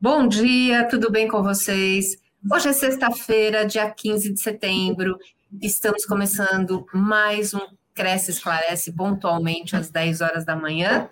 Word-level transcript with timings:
Bom 0.00 0.28
dia, 0.28 0.86
tudo 0.86 1.10
bem 1.10 1.26
com 1.26 1.42
vocês? 1.42 2.16
Hoje 2.52 2.68
é 2.68 2.72
sexta-feira, 2.72 3.66
dia 3.66 3.90
15 3.90 4.32
de 4.32 4.40
setembro. 4.40 5.18
Estamos 5.60 6.06
começando 6.06 6.86
mais 6.94 7.52
um 7.52 7.58
Cresce 7.94 8.30
Esclarece 8.30 8.92
pontualmente 8.92 9.74
às 9.74 9.90
10 9.90 10.20
horas 10.20 10.44
da 10.44 10.54
manhã, 10.54 11.10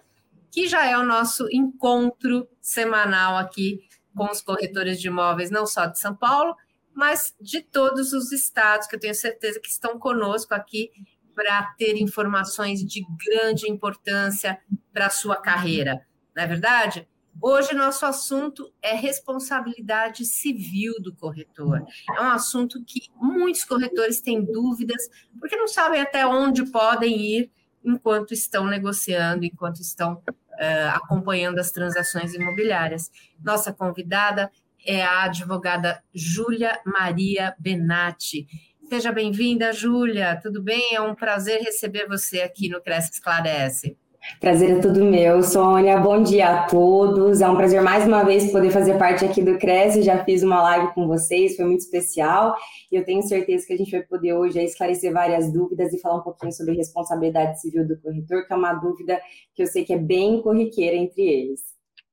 que 0.53 0.69
já 0.69 0.87
é 0.87 0.97
o 0.97 1.05
nosso 1.05 1.49
encontro 1.51 2.47
semanal 2.63 3.37
aqui 3.37 3.81
com 4.15 4.31
os 4.31 4.41
corretores 4.41 5.01
de 5.01 5.09
imóveis, 5.09 5.51
não 5.51 5.67
só 5.67 5.87
de 5.87 5.99
São 5.99 6.15
Paulo, 6.15 6.55
mas 6.95 7.35
de 7.41 7.63
todos 7.63 8.13
os 8.13 8.31
estados, 8.31 8.87
que 8.87 8.95
eu 8.95 9.01
tenho 9.01 9.17
certeza 9.17 9.59
que 9.59 9.69
estão 9.69 9.99
conosco 9.99 10.55
aqui 10.55 10.93
para 11.35 11.75
ter 11.77 11.97
informações 11.97 12.85
de 12.85 13.05
grande 13.27 13.69
importância 13.69 14.61
para 14.93 15.07
a 15.07 15.11
sua 15.11 15.35
carreira, 15.35 16.07
não 16.37 16.45
é 16.45 16.47
verdade? 16.47 17.09
Hoje, 17.41 17.75
nosso 17.75 18.07
assunto 18.07 18.73
é 18.83 18.95
responsabilidade 18.95 20.25
civil 20.25 20.95
do 21.01 21.15
corretor. 21.15 21.83
É 22.17 22.21
um 22.21 22.31
assunto 22.31 22.83
que 22.85 23.11
muitos 23.17 23.65
corretores 23.65 24.21
têm 24.21 24.45
dúvidas, 24.45 25.09
porque 25.39 25.57
não 25.57 25.69
sabem 25.69 26.01
até 26.01 26.27
onde 26.27 26.65
podem 26.71 27.21
ir 27.21 27.51
enquanto 27.85 28.33
estão 28.33 28.67
negociando, 28.67 29.45
enquanto 29.45 29.81
estão 29.81 30.15
uh, 30.15 30.89
acompanhando 30.95 31.59
as 31.59 31.71
transações 31.71 32.35
imobiliárias. 32.35 33.11
Nossa 33.43 33.73
convidada 33.73 34.51
é 34.85 35.03
a 35.03 35.25
advogada 35.25 36.03
Júlia 36.15 36.81
Maria 36.85 37.55
Benatti. 37.59 38.47
Seja 38.89 39.13
bem-vinda, 39.13 39.73
Júlia. 39.73 40.39
Tudo 40.41 40.63
bem? 40.63 40.95
É 40.95 41.01
um 41.01 41.15
prazer 41.15 41.61
receber 41.61 42.07
você 42.07 42.41
aqui 42.41 42.69
no 42.69 42.81
Cresce 42.81 43.13
Esclarece. 43.13 43.97
Prazer 44.41 44.79
é 44.79 44.81
tudo 44.81 45.05
meu, 45.05 45.43
Sônia. 45.43 45.99
Bom 45.99 46.23
dia 46.23 46.49
a 46.49 46.67
todos. 46.67 47.41
É 47.41 47.49
um 47.49 47.57
prazer 47.57 47.81
mais 47.81 48.07
uma 48.07 48.23
vez 48.25 48.53
poder 48.53 48.71
fazer 48.71 48.99
parte 48.99 49.25
aqui 49.25 49.43
do 49.43 49.57
Cresce. 49.59 50.03
Já 50.03 50.23
fiz 50.25 50.43
uma 50.43 50.63
live 50.63 50.93
com 50.93 51.07
vocês, 51.07 51.57
foi 51.57 51.65
muito 51.65 51.81
especial. 51.81 52.55
E 52.93 52.97
eu 52.97 53.05
tenho 53.05 53.23
certeza 53.23 53.67
que 53.67 53.73
a 53.73 53.77
gente 53.77 53.91
vai 53.91 54.03
poder 54.03 54.35
hoje 54.35 54.63
esclarecer 54.63 55.13
várias 55.13 55.51
dúvidas 55.53 55.93
e 55.93 56.01
falar 56.01 56.17
um 56.17 56.23
pouquinho 56.23 56.53
sobre 56.53 56.75
responsabilidade 56.75 57.61
civil 57.61 57.87
do 57.87 57.99
corretor, 58.01 58.47
que 58.47 58.53
é 58.53 58.57
uma 58.57 58.75
dúvida 58.75 59.19
que 59.55 59.63
eu 59.63 59.67
sei 59.67 59.85
que 59.85 59.95
é 59.95 59.99
bem 59.99 60.43
corriqueira 60.43 60.97
entre 60.97 61.23
eles. 61.23 61.61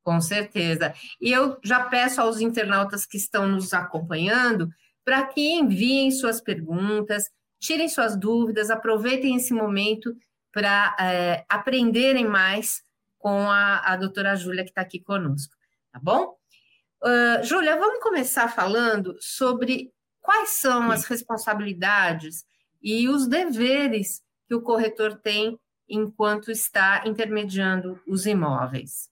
Com 0.04 0.22
certeza. 0.22 0.94
E 1.20 1.32
eu 1.32 1.58
já 1.64 1.82
peço 1.82 2.22
aos 2.22 2.40
internautas 2.40 3.06
que 3.06 3.18
estão 3.18 3.48
nos 3.48 3.74
acompanhando 3.74 4.70
para 5.04 5.26
que 5.26 5.54
enviem 5.54 6.12
suas 6.12 6.40
perguntas, 6.40 7.26
tirem 7.60 7.90
suas 7.90 8.18
dúvidas, 8.18 8.70
aproveitem 8.70 9.36
esse 9.36 9.54
momento 9.54 10.14
para 10.54 10.96
é, 11.00 11.46
aprenderem 11.50 12.26
mais 12.28 12.84
com 13.18 13.50
a, 13.50 13.80
a 13.80 13.98
doutora 13.98 14.36
Júlia, 14.36 14.64
que 14.64 14.70
está 14.70 14.82
aqui 14.82 15.00
conosco, 15.00 15.54
tá 15.92 16.00
bom? 16.02 16.38
Uh, 17.02 17.44
Júlia, 17.44 17.76
vamos 17.78 18.02
começar 18.02 18.48
falando 18.48 19.18
sobre 19.20 19.92
quais 20.22 20.52
são 20.52 20.90
as 20.90 21.04
responsabilidades 21.06 22.46
e 22.82 23.10
os 23.10 23.28
deveres 23.28 24.22
que 24.48 24.56
o 24.56 24.62
corretor 24.62 25.20
tem 25.20 25.60
enquanto 25.90 26.52
está 26.52 27.04
intermediando 27.06 28.00
os 28.08 28.26
imóveis. 28.26 29.10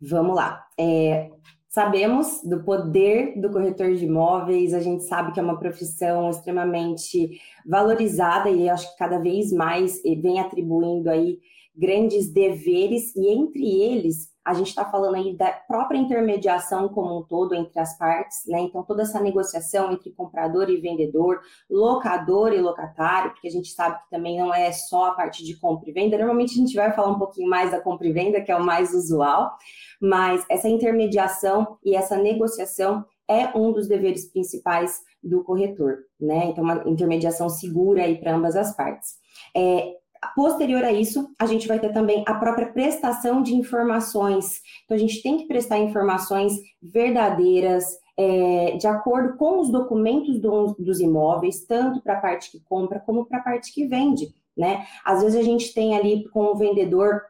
Vamos 0.00 0.34
lá. 0.34 0.66
É, 0.78 1.30
Sabemos 1.70 2.42
do 2.42 2.64
poder 2.64 3.40
do 3.40 3.48
corretor 3.48 3.94
de 3.94 4.04
imóveis, 4.04 4.74
a 4.74 4.80
gente 4.80 5.04
sabe 5.04 5.32
que 5.32 5.38
é 5.38 5.42
uma 5.42 5.56
profissão 5.56 6.28
extremamente 6.28 7.40
valorizada 7.64 8.50
e 8.50 8.68
acho 8.68 8.90
que 8.90 8.98
cada 8.98 9.20
vez 9.20 9.52
mais 9.52 10.02
vem 10.02 10.40
atribuindo 10.40 11.08
aí 11.08 11.38
grandes 11.76 12.28
deveres, 12.28 13.14
e 13.14 13.28
entre 13.28 13.64
eles 13.82 14.30
a 14.50 14.54
gente 14.54 14.68
está 14.68 14.84
falando 14.84 15.14
aí 15.14 15.36
da 15.36 15.52
própria 15.52 15.96
intermediação 15.96 16.88
como 16.88 17.20
um 17.20 17.22
todo 17.22 17.54
entre 17.54 17.78
as 17.78 17.96
partes, 17.96 18.42
né? 18.48 18.58
Então, 18.58 18.82
toda 18.82 19.02
essa 19.02 19.20
negociação 19.20 19.92
entre 19.92 20.10
comprador 20.10 20.68
e 20.68 20.76
vendedor, 20.76 21.40
locador 21.70 22.52
e 22.52 22.60
locatário, 22.60 23.30
porque 23.30 23.46
a 23.46 23.50
gente 23.50 23.68
sabe 23.68 24.02
que 24.02 24.10
também 24.10 24.40
não 24.40 24.52
é 24.52 24.72
só 24.72 25.06
a 25.06 25.14
parte 25.14 25.44
de 25.44 25.56
compra 25.56 25.88
e 25.88 25.92
venda. 25.92 26.18
Normalmente 26.18 26.54
a 26.54 26.58
gente 26.58 26.74
vai 26.74 26.92
falar 26.92 27.12
um 27.12 27.18
pouquinho 27.18 27.48
mais 27.48 27.70
da 27.70 27.80
compra 27.80 28.08
e 28.08 28.12
venda, 28.12 28.40
que 28.40 28.50
é 28.50 28.56
o 28.56 28.64
mais 28.64 28.92
usual, 28.92 29.52
mas 30.00 30.44
essa 30.50 30.68
intermediação 30.68 31.78
e 31.84 31.94
essa 31.94 32.16
negociação 32.16 33.04
é 33.28 33.56
um 33.56 33.70
dos 33.70 33.86
deveres 33.86 34.28
principais 34.32 35.00
do 35.22 35.44
corretor, 35.44 35.98
né? 36.20 36.46
Então, 36.46 36.64
uma 36.64 36.82
intermediação 36.86 37.48
segura 37.48 38.02
aí 38.02 38.18
para 38.18 38.34
ambas 38.34 38.56
as 38.56 38.74
partes. 38.74 39.14
É, 39.56 39.99
Posterior 40.34 40.84
a 40.84 40.92
isso, 40.92 41.30
a 41.38 41.46
gente 41.46 41.66
vai 41.66 41.78
ter 41.78 41.92
também 41.92 42.22
a 42.26 42.34
própria 42.34 42.70
prestação 42.72 43.42
de 43.42 43.54
informações. 43.54 44.60
Então, 44.84 44.96
a 44.96 45.00
gente 45.00 45.22
tem 45.22 45.38
que 45.38 45.46
prestar 45.46 45.78
informações 45.78 46.52
verdadeiras, 46.82 47.84
é, 48.16 48.76
de 48.76 48.86
acordo 48.86 49.36
com 49.38 49.60
os 49.60 49.70
documentos 49.70 50.38
do, 50.38 50.74
dos 50.78 51.00
imóveis, 51.00 51.64
tanto 51.64 52.02
para 52.02 52.18
a 52.18 52.20
parte 52.20 52.50
que 52.50 52.60
compra 52.60 53.00
como 53.00 53.24
para 53.24 53.38
a 53.38 53.42
parte 53.42 53.72
que 53.72 53.86
vende. 53.86 54.34
Né? 54.56 54.86
Às 55.04 55.22
vezes 55.22 55.38
a 55.38 55.42
gente 55.42 55.72
tem 55.72 55.96
ali 55.96 56.28
com 56.28 56.46
o 56.46 56.56
vendedor 56.56 57.22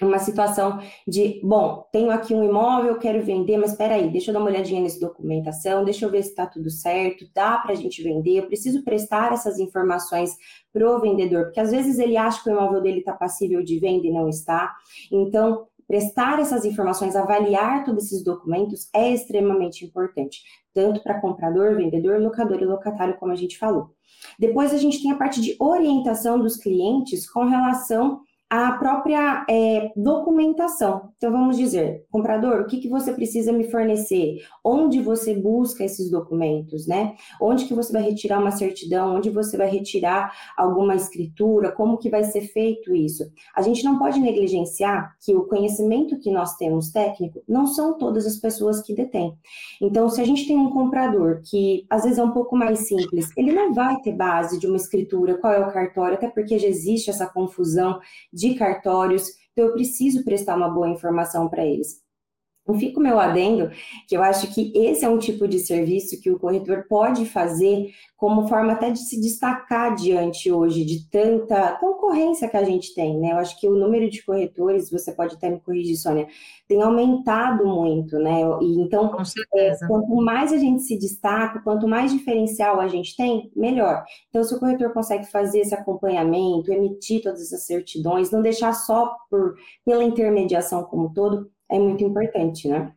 uma 0.00 0.18
situação 0.18 0.80
de, 1.06 1.40
bom, 1.44 1.86
tenho 1.92 2.10
aqui 2.10 2.34
um 2.34 2.44
imóvel, 2.44 2.98
quero 2.98 3.22
vender, 3.22 3.58
mas 3.58 3.72
espera 3.72 3.94
aí, 3.94 4.10
deixa 4.10 4.30
eu 4.30 4.34
dar 4.34 4.40
uma 4.40 4.48
olhadinha 4.48 4.80
nessa 4.80 4.98
documentação, 4.98 5.84
deixa 5.84 6.06
eu 6.06 6.10
ver 6.10 6.22
se 6.22 6.30
está 6.30 6.46
tudo 6.46 6.70
certo, 6.70 7.26
dá 7.34 7.58
para 7.58 7.72
a 7.72 7.76
gente 7.76 8.02
vender, 8.02 8.38
eu 8.38 8.46
preciso 8.46 8.82
prestar 8.84 9.32
essas 9.32 9.58
informações 9.58 10.34
para 10.72 10.88
o 10.88 11.00
vendedor, 11.00 11.44
porque 11.44 11.60
às 11.60 11.70
vezes 11.70 11.98
ele 11.98 12.16
acha 12.16 12.42
que 12.42 12.48
o 12.48 12.52
imóvel 12.52 12.80
dele 12.80 13.00
está 13.00 13.12
passível 13.12 13.62
de 13.62 13.78
venda 13.78 14.06
e 14.06 14.10
não 14.10 14.28
está. 14.28 14.74
Então, 15.10 15.66
prestar 15.86 16.40
essas 16.40 16.64
informações, 16.64 17.14
avaliar 17.14 17.84
todos 17.84 18.06
esses 18.06 18.24
documentos 18.24 18.88
é 18.94 19.12
extremamente 19.12 19.84
importante, 19.84 20.40
tanto 20.72 21.02
para 21.02 21.20
comprador, 21.20 21.76
vendedor, 21.76 22.18
locador 22.18 22.62
e 22.62 22.64
locatário, 22.64 23.18
como 23.18 23.30
a 23.30 23.36
gente 23.36 23.58
falou. 23.58 23.90
Depois 24.38 24.72
a 24.72 24.78
gente 24.78 25.02
tem 25.02 25.10
a 25.10 25.18
parte 25.18 25.40
de 25.40 25.54
orientação 25.60 26.38
dos 26.38 26.56
clientes 26.56 27.30
com 27.30 27.44
relação 27.44 28.20
a 28.52 28.72
própria 28.72 29.46
é, 29.48 29.90
documentação. 29.96 31.08
Então, 31.16 31.32
vamos 31.32 31.56
dizer, 31.56 32.04
comprador, 32.10 32.60
o 32.60 32.66
que, 32.66 32.80
que 32.80 32.88
você 32.88 33.10
precisa 33.10 33.50
me 33.50 33.64
fornecer? 33.64 34.44
Onde 34.62 35.00
você 35.00 35.34
busca 35.34 35.82
esses 35.82 36.10
documentos, 36.10 36.86
né? 36.86 37.14
Onde 37.40 37.64
que 37.64 37.72
você 37.72 37.90
vai 37.90 38.02
retirar 38.02 38.38
uma 38.38 38.50
certidão? 38.50 39.16
Onde 39.16 39.30
você 39.30 39.56
vai 39.56 39.70
retirar 39.70 40.36
alguma 40.54 40.94
escritura? 40.94 41.72
Como 41.72 41.96
que 41.96 42.10
vai 42.10 42.24
ser 42.24 42.42
feito 42.42 42.94
isso? 42.94 43.24
A 43.56 43.62
gente 43.62 43.82
não 43.84 43.98
pode 43.98 44.20
negligenciar 44.20 45.16
que 45.24 45.34
o 45.34 45.46
conhecimento 45.46 46.18
que 46.18 46.30
nós 46.30 46.54
temos 46.56 46.90
técnico 46.90 47.42
não 47.48 47.66
são 47.66 47.96
todas 47.96 48.26
as 48.26 48.36
pessoas 48.36 48.82
que 48.82 48.94
detêm. 48.94 49.32
Então, 49.80 50.10
se 50.10 50.20
a 50.20 50.26
gente 50.26 50.46
tem 50.46 50.58
um 50.58 50.68
comprador 50.68 51.40
que 51.42 51.86
às 51.88 52.02
vezes 52.02 52.18
é 52.18 52.22
um 52.22 52.32
pouco 52.32 52.54
mais 52.54 52.80
simples, 52.80 53.30
ele 53.34 53.50
não 53.50 53.72
vai 53.72 53.98
ter 54.02 54.12
base 54.12 54.58
de 54.58 54.66
uma 54.66 54.76
escritura, 54.76 55.38
qual 55.38 55.54
é 55.54 55.60
o 55.66 55.72
cartório, 55.72 56.16
até 56.16 56.28
porque 56.28 56.58
já 56.58 56.68
existe 56.68 57.08
essa 57.08 57.26
confusão 57.26 57.98
cartórios, 58.50 59.28
então 59.52 59.66
eu 59.66 59.72
preciso 59.72 60.24
prestar 60.24 60.56
uma 60.56 60.68
boa 60.68 60.88
informação 60.88 61.48
para 61.48 61.64
eles. 61.64 62.00
Eu 62.66 62.74
fico 62.74 63.00
meu 63.00 63.18
adendo 63.18 63.70
que 64.08 64.16
eu 64.16 64.22
acho 64.22 64.52
que 64.54 64.72
esse 64.74 65.04
é 65.04 65.08
um 65.08 65.18
tipo 65.18 65.48
de 65.48 65.58
serviço 65.58 66.20
que 66.20 66.30
o 66.30 66.38
corretor 66.38 66.86
pode 66.88 67.26
fazer 67.26 67.90
como 68.16 68.46
forma 68.46 68.72
até 68.72 68.88
de 68.88 69.00
se 69.00 69.20
destacar 69.20 69.96
diante 69.96 70.50
hoje 70.52 70.84
de 70.84 71.10
tanta 71.10 71.72
concorrência 71.78 72.48
que 72.48 72.56
a 72.56 72.62
gente 72.62 72.94
tem, 72.94 73.18
né? 73.18 73.32
Eu 73.32 73.38
acho 73.38 73.58
que 73.58 73.68
o 73.68 73.74
número 73.74 74.08
de 74.08 74.24
corretores, 74.24 74.90
você 74.90 75.10
pode 75.10 75.34
até 75.34 75.50
me 75.50 75.58
corrigir, 75.58 75.96
Sônia, 75.96 76.28
tem 76.68 76.80
aumentado 76.80 77.66
muito, 77.66 78.16
né? 78.18 78.42
E 78.60 78.80
então. 78.80 79.10
É, 79.56 79.76
quanto 79.88 80.14
mais 80.14 80.52
a 80.52 80.56
gente 80.56 80.82
se 80.82 80.96
destaca, 80.96 81.60
quanto 81.62 81.88
mais 81.88 82.12
diferencial 82.12 82.80
a 82.80 82.86
gente 82.86 83.16
tem, 83.16 83.50
melhor. 83.56 84.04
Então, 84.28 84.44
se 84.44 84.54
o 84.54 84.60
corretor 84.60 84.92
consegue 84.92 85.26
fazer 85.26 85.58
esse 85.60 85.74
acompanhamento, 85.74 86.72
emitir 86.72 87.22
todas 87.22 87.40
essas 87.40 87.66
certidões, 87.66 88.30
não 88.30 88.40
deixar 88.40 88.72
só 88.72 89.16
por 89.28 89.56
pela 89.84 90.04
intermediação 90.04 90.84
como 90.84 91.12
todo, 91.12 91.50
é 91.72 91.78
muito 91.78 92.04
importante, 92.04 92.68
né? 92.68 92.92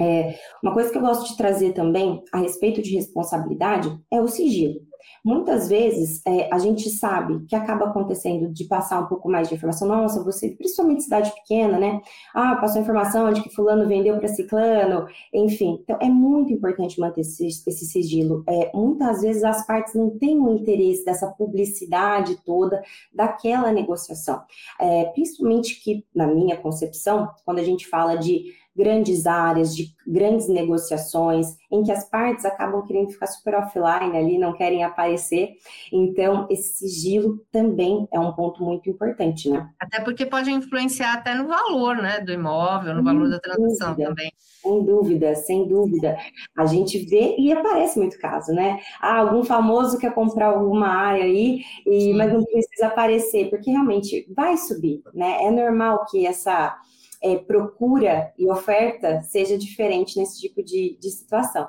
É, 0.00 0.38
uma 0.62 0.72
coisa 0.72 0.90
que 0.90 0.96
eu 0.96 1.02
gosto 1.02 1.28
de 1.28 1.36
trazer 1.36 1.72
também 1.72 2.22
a 2.32 2.38
respeito 2.38 2.82
de 2.82 2.94
responsabilidade 2.94 3.88
é 4.10 4.20
o 4.20 4.28
sigilo. 4.28 4.80
Muitas 5.24 5.68
vezes 5.68 6.20
é, 6.26 6.48
a 6.52 6.58
gente 6.58 6.90
sabe 6.90 7.44
que 7.46 7.54
acaba 7.54 7.86
acontecendo 7.86 8.48
de 8.48 8.64
passar 8.64 9.00
um 9.00 9.06
pouco 9.06 9.30
mais 9.30 9.48
de 9.48 9.54
informação. 9.54 9.88
Nossa, 9.88 10.22
você, 10.22 10.50
principalmente 10.50 11.04
cidade 11.04 11.32
pequena, 11.34 11.78
né? 11.78 12.00
Ah, 12.34 12.56
passou 12.56 12.80
informação 12.80 13.32
de 13.32 13.42
que 13.42 13.50
fulano 13.50 13.86
vendeu 13.86 14.16
para 14.18 14.28
ciclano, 14.28 15.06
enfim. 15.32 15.80
Então 15.82 15.98
é 16.00 16.08
muito 16.08 16.52
importante 16.52 17.00
manter 17.00 17.22
esse, 17.22 17.46
esse 17.46 17.86
sigilo. 17.86 18.42
É, 18.48 18.70
muitas 18.74 19.22
vezes 19.22 19.44
as 19.44 19.66
partes 19.66 19.94
não 19.94 20.10
têm 20.10 20.38
o 20.38 20.54
interesse 20.54 21.04
dessa 21.04 21.28
publicidade 21.28 22.36
toda 22.44 22.82
daquela 23.12 23.72
negociação. 23.72 24.42
É, 24.80 25.04
principalmente 25.06 25.82
que, 25.82 26.04
na 26.14 26.26
minha 26.26 26.56
concepção, 26.56 27.30
quando 27.44 27.58
a 27.58 27.64
gente 27.64 27.86
fala 27.86 28.16
de 28.16 28.61
grandes 28.74 29.26
áreas, 29.26 29.74
de 29.74 29.94
grandes 30.06 30.48
negociações, 30.48 31.56
em 31.70 31.82
que 31.82 31.92
as 31.92 32.08
partes 32.08 32.44
acabam 32.44 32.82
querendo 32.84 33.10
ficar 33.10 33.26
super 33.26 33.54
offline 33.54 34.16
ali, 34.16 34.38
não 34.38 34.52
querem 34.52 34.82
aparecer. 34.82 35.50
Então, 35.92 36.46
esse 36.50 36.74
sigilo 36.78 37.38
também 37.52 38.08
é 38.12 38.18
um 38.18 38.32
ponto 38.32 38.64
muito 38.64 38.88
importante, 38.88 39.50
né? 39.50 39.68
Até 39.78 40.00
porque 40.00 40.26
pode 40.26 40.50
influenciar 40.50 41.14
até 41.14 41.34
no 41.34 41.46
valor, 41.46 41.96
né, 41.96 42.20
do 42.20 42.32
imóvel, 42.32 42.94
no 42.94 43.02
sem 43.02 43.04
valor 43.04 43.28
da 43.28 43.38
transação 43.38 43.90
dúvida, 43.90 44.08
também. 44.08 44.32
Sem 44.38 44.84
dúvida, 44.84 45.34
sem 45.34 45.68
dúvida. 45.68 46.18
A 46.56 46.66
gente 46.66 46.98
vê 47.06 47.36
e 47.38 47.52
aparece 47.52 47.98
muito 47.98 48.18
caso, 48.18 48.52
né? 48.52 48.80
Ah, 49.00 49.18
algum 49.18 49.44
famoso 49.44 49.98
quer 49.98 50.14
comprar 50.14 50.46
alguma 50.46 50.88
área 50.88 51.24
aí, 51.24 51.62
e, 51.86 52.12
mas 52.14 52.32
não 52.32 52.42
precisa 52.44 52.86
aparecer, 52.86 53.50
porque 53.50 53.70
realmente 53.70 54.26
vai 54.34 54.56
subir, 54.56 55.02
né? 55.14 55.44
É 55.44 55.50
normal 55.50 56.06
que 56.10 56.26
essa 56.26 56.76
é, 57.22 57.36
procura 57.36 58.32
e 58.38 58.48
oferta 58.50 59.20
seja 59.22 59.56
diferente 59.56 60.18
nesse 60.18 60.40
tipo 60.40 60.62
de, 60.62 60.98
de 61.00 61.10
situação. 61.10 61.68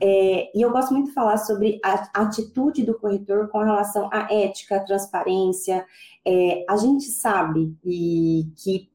É, 0.00 0.50
e 0.56 0.62
eu 0.62 0.70
gosto 0.70 0.92
muito 0.92 1.08
de 1.08 1.14
falar 1.14 1.36
sobre 1.36 1.78
a 1.84 2.22
atitude 2.22 2.82
do 2.82 2.98
corretor 2.98 3.48
com 3.48 3.58
relação 3.58 4.08
à 4.12 4.32
ética, 4.32 4.76
à 4.76 4.80
transparência. 4.80 5.86
É, 6.26 6.64
a 6.68 6.76
gente 6.76 7.04
sabe 7.04 7.76
e 7.84 8.46
que 8.56 8.90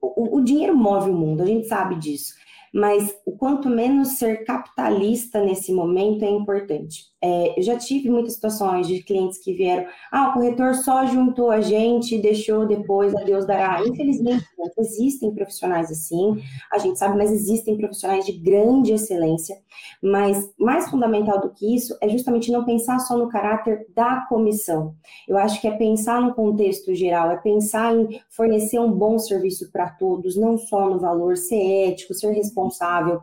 o, 0.00 0.38
o 0.38 0.40
dinheiro 0.40 0.76
move 0.76 1.10
o 1.10 1.16
mundo, 1.16 1.42
a 1.42 1.46
gente 1.46 1.66
sabe 1.66 1.96
disso 1.96 2.34
mas 2.72 3.14
o 3.26 3.32
quanto 3.32 3.68
menos 3.68 4.10
ser 4.10 4.44
capitalista 4.44 5.42
nesse 5.42 5.72
momento 5.72 6.24
é 6.24 6.30
importante. 6.30 7.09
É, 7.22 7.58
eu 7.58 7.62
já 7.62 7.76
tive 7.76 8.08
muitas 8.08 8.34
situações 8.34 8.86
de 8.86 9.02
clientes 9.02 9.38
que 9.38 9.52
vieram, 9.52 9.86
ah, 10.10 10.30
o 10.30 10.32
corretor 10.32 10.74
só 10.74 11.04
juntou 11.04 11.50
a 11.50 11.60
gente 11.60 12.18
deixou 12.18 12.66
depois, 12.66 13.14
a 13.14 13.22
Deus 13.22 13.46
dará. 13.46 13.86
Infelizmente, 13.86 14.44
existem 14.78 15.34
profissionais 15.34 15.90
assim, 15.90 16.42
a 16.72 16.78
gente 16.78 16.98
sabe, 16.98 17.18
mas 17.18 17.30
existem 17.30 17.76
profissionais 17.76 18.24
de 18.24 18.32
grande 18.32 18.92
excelência. 18.92 19.56
Mas 20.02 20.50
mais 20.58 20.88
fundamental 20.88 21.40
do 21.40 21.50
que 21.50 21.74
isso 21.74 21.96
é 22.00 22.08
justamente 22.08 22.50
não 22.50 22.64
pensar 22.64 22.98
só 23.00 23.16
no 23.16 23.28
caráter 23.28 23.86
da 23.94 24.22
comissão. 24.28 24.94
Eu 25.28 25.36
acho 25.36 25.60
que 25.60 25.68
é 25.68 25.72
pensar 25.72 26.22
no 26.22 26.34
contexto 26.34 26.94
geral, 26.94 27.30
é 27.30 27.36
pensar 27.36 27.94
em 27.94 28.20
fornecer 28.30 28.78
um 28.78 28.90
bom 28.90 29.18
serviço 29.18 29.70
para 29.70 29.90
todos, 29.90 30.36
não 30.36 30.56
só 30.56 30.88
no 30.88 30.98
valor, 30.98 31.36
ser 31.36 31.90
ético, 31.90 32.14
ser 32.14 32.32
responsável, 32.32 33.22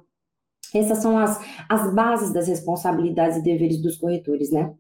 essas 0.74 1.00
são 1.00 1.18
as, 1.18 1.40
as 1.70 1.94
bases 1.94 2.34
das 2.34 2.48
responsabilidades 2.48 3.38
e 3.38 3.44
deveres 3.44 3.82
dos 3.82 3.98
corretores, 3.98 4.52
né? 4.52 4.74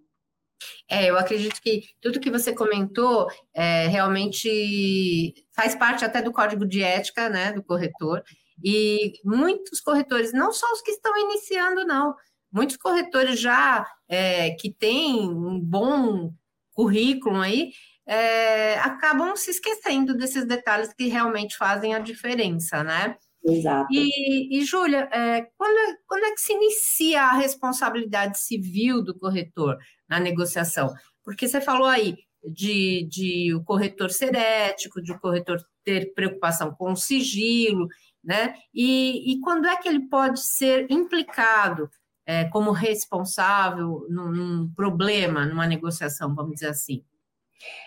É, 0.89 1.09
eu 1.09 1.17
acredito 1.17 1.61
que 1.61 1.83
tudo 2.01 2.19
que 2.19 2.31
você 2.31 2.53
comentou 2.53 3.27
é, 3.53 3.87
realmente 3.87 5.33
faz 5.53 5.75
parte 5.75 6.05
até 6.05 6.21
do 6.21 6.31
código 6.31 6.65
de 6.65 6.81
ética, 6.81 7.29
né, 7.29 7.51
do 7.51 7.63
corretor. 7.63 8.23
E 8.63 9.13
muitos 9.23 9.81
corretores, 9.81 10.33
não 10.33 10.51
só 10.51 10.65
os 10.73 10.81
que 10.81 10.91
estão 10.91 11.15
iniciando, 11.17 11.85
não, 11.85 12.15
muitos 12.51 12.77
corretores 12.77 13.39
já 13.39 13.85
é, 14.07 14.51
que 14.51 14.73
têm 14.73 15.29
um 15.29 15.59
bom 15.59 16.31
currículo 16.73 17.41
aí, 17.41 17.71
é, 18.05 18.79
acabam 18.79 19.35
se 19.35 19.51
esquecendo 19.51 20.15
desses 20.15 20.45
detalhes 20.45 20.93
que 20.93 21.07
realmente 21.07 21.57
fazem 21.57 21.93
a 21.93 21.99
diferença, 21.99 22.83
né? 22.83 23.17
Exato. 23.47 23.87
E, 23.91 24.57
e 24.59 24.65
Júlia, 24.65 25.09
é, 25.11 25.47
quando, 25.57 25.97
quando 26.05 26.25
é 26.25 26.31
que 26.31 26.41
se 26.41 26.51
inicia 26.51 27.23
a 27.23 27.37
responsabilidade 27.37 28.39
civil 28.39 29.01
do 29.01 29.17
corretor 29.17 29.77
na 30.07 30.19
negociação? 30.19 30.93
Porque 31.23 31.47
você 31.47 31.61
falou 31.61 31.87
aí 31.87 32.17
de, 32.43 33.07
de 33.09 33.53
o 33.53 33.63
corretor 33.63 34.11
ser 34.11 34.35
ético, 34.35 35.01
de 35.01 35.13
o 35.13 35.19
corretor 35.19 35.57
ter 35.83 36.13
preocupação 36.13 36.73
com 36.75 36.91
o 36.91 36.97
sigilo, 36.97 37.87
né? 38.21 38.53
E, 38.73 39.31
e 39.31 39.39
quando 39.39 39.65
é 39.65 39.77
que 39.77 39.87
ele 39.87 40.07
pode 40.09 40.41
ser 40.41 40.85
implicado 40.89 41.89
é, 42.25 42.43
como 42.45 42.71
responsável 42.71 44.05
num, 44.09 44.29
num 44.29 44.73
problema, 44.73 45.45
numa 45.45 45.65
negociação, 45.65 46.35
vamos 46.35 46.55
dizer 46.55 46.67
assim? 46.67 47.01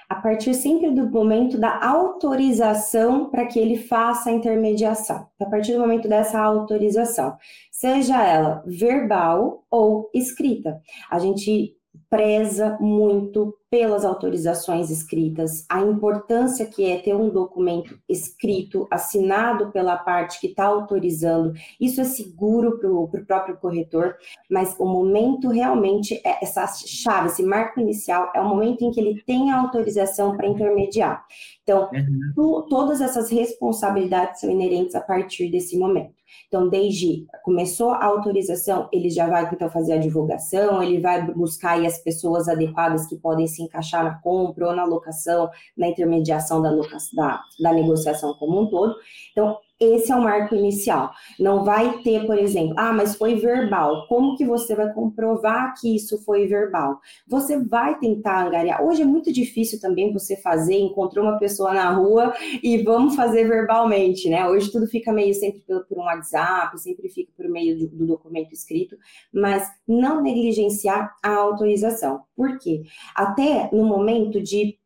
A 0.09 0.17
partir 0.17 0.55
sempre 0.55 0.91
do 0.91 1.09
momento 1.09 1.59
da 1.59 1.85
autorização 1.85 3.31
para 3.31 3.47
que 3.47 3.59
ele 3.59 3.77
faça 3.77 4.31
a 4.31 4.33
intermediação. 4.33 5.27
A 5.41 5.47
partir 5.47 5.73
do 5.73 5.81
momento 5.81 6.09
dessa 6.09 6.41
autorização, 6.41 7.37
seja 7.71 8.23
ela 8.23 8.63
verbal 8.67 9.65
ou 9.71 10.11
escrita. 10.13 10.81
A 11.11 11.19
gente 11.19 11.77
preza 12.11 12.77
muito 12.81 13.57
pelas 13.71 14.05
autorizações 14.05 14.91
escritas, 14.91 15.65
a 15.69 15.81
importância 15.81 16.67
que 16.67 16.85
é 16.85 16.99
ter 16.99 17.15
um 17.15 17.31
documento 17.31 17.97
escrito, 18.09 18.89
assinado 18.91 19.71
pela 19.71 19.97
parte 19.97 20.41
que 20.41 20.49
está 20.49 20.65
autorizando, 20.65 21.53
isso 21.81 22.01
é 22.01 22.05
seguro 22.05 22.81
para 22.81 22.91
o 22.91 23.09
próprio 23.25 23.57
corretor, 23.59 24.17
mas 24.51 24.75
o 24.77 24.85
momento 24.85 25.49
realmente, 25.49 26.21
é 26.27 26.43
essa 26.43 26.67
chave, 26.67 27.29
esse 27.29 27.45
marco 27.45 27.79
inicial, 27.79 28.33
é 28.35 28.41
o 28.41 28.49
momento 28.49 28.85
em 28.85 28.91
que 28.91 28.99
ele 28.99 29.23
tem 29.25 29.53
a 29.53 29.61
autorização 29.61 30.37
para 30.37 30.49
intermediar. 30.49 31.25
Então, 31.63 31.89
uhum. 31.93 32.33
tu, 32.35 32.67
todas 32.69 33.01
essas 33.01 33.31
responsabilidades 33.31 34.41
são 34.41 34.51
inerentes 34.51 34.97
a 34.97 35.01
partir 35.01 35.49
desse 35.49 35.79
momento. 35.79 36.19
Então, 36.49 36.69
desde 36.69 37.27
começou 37.45 37.91
a 37.91 38.05
autorização, 38.05 38.89
ele 38.93 39.09
já 39.09 39.29
vai 39.29 39.49
então 39.53 39.71
fazer 39.71 39.93
a 39.93 39.99
divulgação, 39.99 40.83
ele 40.83 41.01
vai 41.01 41.23
buscar 41.33 41.85
as 41.85 42.00
pessoas 42.01 42.49
adequadas 42.49 43.07
que 43.07 43.17
podem 43.17 43.47
se 43.47 43.63
encaixar 43.63 44.05
na 44.05 44.15
compra 44.21 44.69
ou 44.69 44.75
na 44.75 44.85
locação, 44.85 45.51
na 45.77 45.89
intermediação 45.89 46.61
da, 46.61 46.71
locação, 46.71 47.15
da, 47.15 47.43
da 47.59 47.73
negociação 47.73 48.35
como 48.35 48.61
um 48.61 48.67
todo. 48.69 48.97
Então, 49.33 49.59
esse 49.81 50.13
é 50.13 50.17
o 50.17 50.23
marco 50.23 50.55
inicial. 50.55 51.11
Não 51.39 51.65
vai 51.65 52.03
ter, 52.03 52.27
por 52.27 52.39
exemplo, 52.39 52.75
ah, 52.77 52.93
mas 52.93 53.17
foi 53.17 53.37
verbal. 53.37 54.07
Como 54.07 54.37
que 54.37 54.45
você 54.45 54.75
vai 54.75 54.93
comprovar 54.93 55.75
que 55.81 55.97
isso 55.97 56.23
foi 56.23 56.47
verbal? 56.47 57.01
Você 57.27 57.59
vai 57.59 57.99
tentar 57.99 58.47
angariar. 58.47 58.85
Hoje 58.85 59.03
é 59.03 59.07
muito 59.07 59.33
difícil 59.33 59.81
também 59.81 60.13
você 60.13 60.37
fazer, 60.37 60.79
encontrou 60.79 61.25
uma 61.25 61.39
pessoa 61.39 61.73
na 61.73 61.91
rua 61.91 62.35
e 62.63 62.83
vamos 62.83 63.17
fazer 63.17 63.49
verbalmente, 63.49 64.29
né? 64.29 64.47
Hoje 64.47 64.71
tudo 64.71 64.87
fica 64.87 65.13
meio 65.13 65.33
sempre 65.33 65.63
por, 65.63 65.99
um 65.99 66.03
WhatsApp, 66.03 66.79
sempre 66.79 67.09
fica 67.09 67.33
por 67.35 67.49
meio 67.49 67.79
do, 67.79 67.89
do 67.89 68.07
documento 68.07 68.53
escrito, 68.53 68.97
mas 69.33 69.67
não 69.89 70.23
negligenciar 70.23 71.15
a 71.23 71.35
autorização. 71.37 72.21
Por 72.37 72.59
quê? 72.59 72.83
Até 73.15 73.71
no 73.73 73.85
momento 73.85 74.43
de 74.43 74.80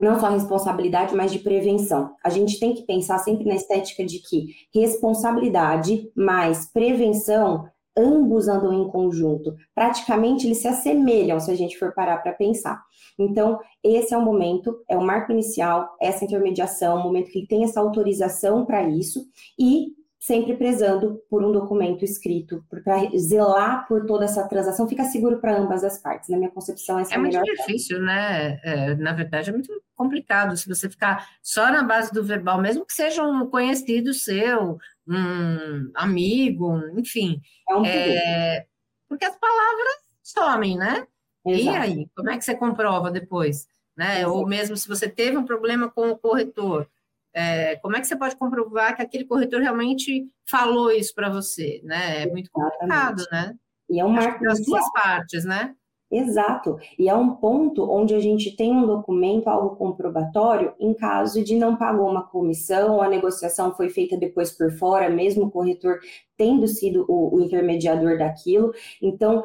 não 0.00 0.18
só 0.18 0.28
responsabilidade, 0.28 1.14
mas 1.14 1.32
de 1.32 1.40
prevenção. 1.40 2.14
A 2.24 2.30
gente 2.30 2.58
tem 2.58 2.74
que 2.74 2.82
pensar 2.82 3.18
sempre 3.18 3.44
na 3.44 3.54
estética 3.54 4.04
de 4.04 4.20
que 4.20 4.54
responsabilidade 4.72 6.10
mais 6.14 6.70
prevenção, 6.70 7.68
ambos 7.96 8.46
andam 8.46 8.72
em 8.72 8.88
conjunto. 8.88 9.56
Praticamente 9.74 10.46
eles 10.46 10.58
se 10.58 10.68
assemelham 10.68 11.40
se 11.40 11.50
a 11.50 11.54
gente 11.54 11.76
for 11.76 11.92
parar 11.92 12.18
para 12.18 12.32
pensar. 12.32 12.80
Então, 13.18 13.58
esse 13.82 14.14
é 14.14 14.16
o 14.16 14.24
momento, 14.24 14.78
é 14.88 14.96
o 14.96 15.04
marco 15.04 15.32
inicial, 15.32 15.96
essa 16.00 16.24
intermediação, 16.24 16.96
o 16.96 17.02
momento 17.02 17.30
que 17.30 17.38
ele 17.40 17.48
tem 17.48 17.64
essa 17.64 17.80
autorização 17.80 18.64
para 18.64 18.88
isso, 18.88 19.26
e 19.58 19.88
sempre 20.18 20.56
prezando 20.56 21.22
por 21.30 21.44
um 21.44 21.52
documento 21.52 22.04
escrito, 22.04 22.64
para 22.68 23.08
zelar 23.16 23.86
por 23.86 24.04
toda 24.04 24.24
essa 24.24 24.46
transação, 24.48 24.88
fica 24.88 25.04
seguro 25.04 25.38
para 25.40 25.56
ambas 25.56 25.84
as 25.84 25.98
partes. 25.98 26.28
Na 26.28 26.36
minha 26.36 26.50
concepção, 26.50 26.98
essa 26.98 27.12
é, 27.12 27.14
é 27.14 27.18
a 27.18 27.20
muito 27.20 27.42
difícil, 27.42 28.00
né? 28.00 28.60
É, 28.64 28.94
na 28.96 29.12
verdade, 29.12 29.50
é 29.50 29.52
muito 29.52 29.72
complicado 29.94 30.56
se 30.56 30.68
você 30.68 30.90
ficar 30.90 31.28
só 31.40 31.70
na 31.70 31.84
base 31.84 32.12
do 32.12 32.24
verbal, 32.24 32.60
mesmo 32.60 32.84
que 32.84 32.92
seja 32.92 33.22
um 33.22 33.46
conhecido 33.48 34.12
seu, 34.12 34.78
um 35.06 35.90
amigo, 35.94 36.78
enfim. 36.98 37.40
É 37.70 37.76
um 37.76 37.84
é, 37.84 38.66
porque 39.08 39.24
as 39.24 39.36
palavras 39.36 39.94
somem, 40.22 40.76
né? 40.76 41.06
Exato. 41.46 41.64
E 41.64 41.68
aí, 41.68 42.08
como 42.14 42.30
é 42.30 42.36
que 42.36 42.44
você 42.44 42.54
comprova 42.54 43.10
depois? 43.10 43.66
Né? 43.96 44.26
Ou 44.26 44.46
mesmo 44.46 44.76
se 44.76 44.86
você 44.86 45.08
teve 45.08 45.36
um 45.36 45.44
problema 45.44 45.90
com 45.90 46.10
o 46.10 46.18
corretor, 46.18 46.88
é, 47.34 47.76
como 47.76 47.96
é 47.96 48.00
que 48.00 48.06
você 48.06 48.16
pode 48.16 48.36
comprovar 48.36 48.96
que 48.96 49.02
aquele 49.02 49.24
corretor 49.24 49.60
realmente 49.60 50.26
falou 50.48 50.90
isso 50.90 51.14
para 51.14 51.28
você? 51.28 51.80
Né? 51.84 52.22
É 52.22 52.26
muito 52.26 52.50
complicado, 52.50 53.24
né? 53.30 53.54
E 53.90 54.00
é 54.00 54.04
um 54.04 54.10
marco 54.10 54.44
das 54.44 54.60
duas 54.64 54.84
partes, 54.92 55.44
né? 55.44 55.74
Exato. 56.10 56.78
E 56.98 57.06
é 57.08 57.14
um 57.14 57.34
ponto 57.34 57.84
onde 57.90 58.14
a 58.14 58.20
gente 58.20 58.56
tem 58.56 58.72
um 58.72 58.86
documento, 58.86 59.48
algo 59.48 59.76
comprobatório, 59.76 60.74
em 60.80 60.94
caso 60.94 61.44
de 61.44 61.54
não 61.54 61.76
pagou 61.76 62.08
uma 62.10 62.26
comissão, 62.26 63.02
a 63.02 63.08
negociação 63.08 63.74
foi 63.74 63.90
feita 63.90 64.16
depois 64.16 64.50
por 64.50 64.72
fora, 64.72 65.10
mesmo 65.10 65.44
o 65.44 65.50
corretor 65.50 65.98
tendo 66.36 66.66
sido 66.66 67.04
o, 67.08 67.36
o 67.36 67.40
intermediador 67.42 68.16
daquilo. 68.16 68.72
Então, 69.02 69.44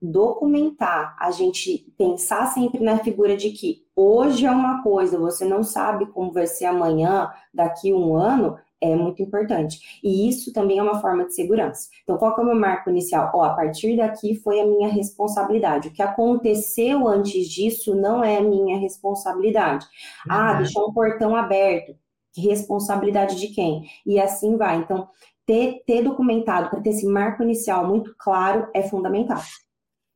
documentar, 0.00 1.16
a 1.18 1.30
gente 1.30 1.92
pensar 1.96 2.46
sempre 2.46 2.82
na 2.82 2.98
figura 2.98 3.36
de 3.36 3.50
que 3.50 3.84
hoje 3.96 4.46
é 4.46 4.50
uma 4.50 4.82
coisa, 4.82 5.18
você 5.18 5.44
não 5.44 5.62
sabe 5.62 6.06
como 6.06 6.32
vai 6.32 6.46
ser 6.46 6.66
amanhã, 6.66 7.30
daqui 7.52 7.92
um 7.92 8.16
ano, 8.16 8.56
é 8.80 8.94
muito 8.94 9.22
importante. 9.22 10.00
E 10.02 10.28
isso 10.28 10.52
também 10.52 10.78
é 10.78 10.82
uma 10.82 11.00
forma 11.00 11.24
de 11.26 11.34
segurança. 11.34 11.88
Então, 12.02 12.16
qual 12.16 12.34
que 12.34 12.40
é 12.40 12.44
o 12.44 12.46
meu 12.46 12.54
marco 12.54 12.90
inicial? 12.90 13.30
Ó, 13.34 13.42
a 13.42 13.54
partir 13.54 13.96
daqui 13.96 14.36
foi 14.36 14.60
a 14.60 14.66
minha 14.66 14.88
responsabilidade. 14.88 15.88
O 15.88 15.92
que 15.92 16.02
aconteceu 16.02 17.08
antes 17.08 17.48
disso 17.48 17.94
não 17.94 18.22
é 18.22 18.40
minha 18.40 18.78
responsabilidade. 18.78 19.86
Ah, 20.28 20.34
uhum. 20.34 20.48
Ah, 20.48 20.54
deixou 20.54 20.88
um 20.88 20.92
portão 20.92 21.34
aberto. 21.34 21.96
Responsabilidade 22.36 23.34
de 23.34 23.48
quem? 23.48 23.88
E 24.06 24.20
assim 24.20 24.56
vai. 24.56 24.76
Então, 24.76 25.08
ter, 25.44 25.82
ter 25.84 26.02
documentado, 26.02 26.70
para 26.70 26.80
ter 26.80 26.90
esse 26.90 27.06
marco 27.06 27.42
inicial 27.42 27.86
muito 27.86 28.14
claro, 28.16 28.68
é 28.72 28.82
fundamental. 28.82 29.40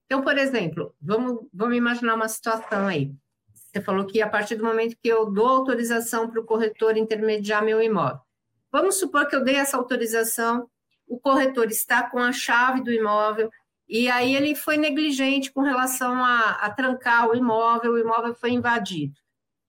Então, 0.06 0.23
por 0.23 0.37
exemplo, 0.37 0.94
vamos, 1.00 1.47
vamos 1.52 1.76
imaginar 1.76 2.14
uma 2.14 2.28
situação 2.28 2.87
aí. 2.87 3.12
Você 3.52 3.80
falou 3.80 4.06
que 4.06 4.21
a 4.21 4.28
partir 4.28 4.56
do 4.56 4.64
momento 4.64 4.97
que 5.02 5.09
eu 5.09 5.30
dou 5.30 5.47
autorização 5.47 6.28
para 6.28 6.40
o 6.40 6.44
corretor 6.44 6.97
intermediar 6.97 7.64
meu 7.64 7.82
imóvel, 7.82 8.21
vamos 8.71 8.97
supor 8.97 9.26
que 9.26 9.35
eu 9.35 9.42
dei 9.42 9.56
essa 9.56 9.76
autorização, 9.76 10.68
o 11.06 11.18
corretor 11.18 11.71
está 11.71 12.02
com 12.02 12.18
a 12.18 12.32
chave 12.32 12.82
do 12.82 12.92
imóvel, 12.92 13.50
e 13.88 14.09
aí 14.09 14.35
ele 14.35 14.54
foi 14.54 14.76
negligente 14.76 15.52
com 15.52 15.61
relação 15.61 16.25
a, 16.25 16.52
a 16.52 16.71
trancar 16.71 17.28
o 17.28 17.35
imóvel, 17.35 17.92
o 17.92 17.99
imóvel 17.99 18.35
foi 18.35 18.50
invadido. 18.50 19.14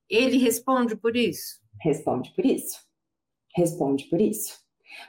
Ele 0.09 0.37
responde 0.37 0.95
por 0.95 1.15
isso? 1.15 1.59
Responde 1.81 2.31
por 2.35 2.45
isso. 2.45 2.79
Responde 3.55 4.05
por 4.05 4.21
isso. 4.21 4.57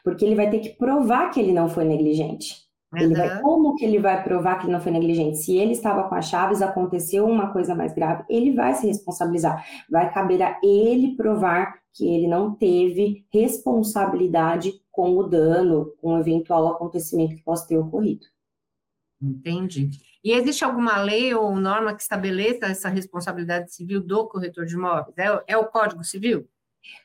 Porque 0.03 0.25
ele 0.25 0.35
vai 0.35 0.51
ter 0.51 0.61
que 0.61 0.71
provar 0.71 1.31
que 1.31 1.41
ele 1.41 1.53
não 1.53 1.69
foi 1.69 1.85
negligente. 1.85 2.64
Ele 2.97 3.15
vai, 3.15 3.41
como 3.41 3.75
que 3.75 3.85
ele 3.85 3.99
vai 3.99 4.23
provar 4.23 4.59
que 4.59 4.67
ele 4.67 4.73
não 4.73 4.81
foi 4.81 4.93
negligente? 4.93 5.39
Se 5.39 5.57
ele 5.57 5.73
estava 5.73 6.09
com 6.09 6.15
as 6.15 6.27
chaves, 6.27 6.63
aconteceu 6.63 7.27
uma 7.27 7.53
coisa 7.53 7.75
mais 7.75 7.95
grave, 7.95 8.25
ele 8.29 8.53
vai 8.53 8.75
se 8.75 8.87
responsabilizar. 8.87 9.65
Vai 9.91 10.13
caber 10.13 10.43
a 10.43 10.59
ele 10.63 11.17
provar 11.17 11.79
que 11.93 12.07
ele 12.07 12.27
não 12.27 12.55
teve 12.55 13.25
responsabilidade 13.33 14.73
com 14.91 15.17
o 15.17 15.23
dano, 15.23 15.93
com 16.01 16.15
o 16.15 16.19
eventual 16.19 16.69
acontecimento 16.69 17.37
que 17.37 17.43
possa 17.43 17.67
ter 17.67 17.79
ocorrido. 17.79 18.27
Entendi. 19.21 19.91
E 20.23 20.33
existe 20.33 20.65
alguma 20.65 21.01
lei 21.03 21.35
ou 21.35 21.55
norma 21.57 21.95
que 21.95 22.03
estabeleça 22.03 22.67
essa 22.67 22.89
responsabilidade 22.89 23.73
civil 23.75 24.01
do 24.01 24.27
corretor 24.27 24.65
de 24.67 24.75
imóveis? 24.75 25.17
É, 25.17 25.45
é 25.49 25.57
o 25.57 25.67
Código 25.67 26.03
Civil? 26.03 26.49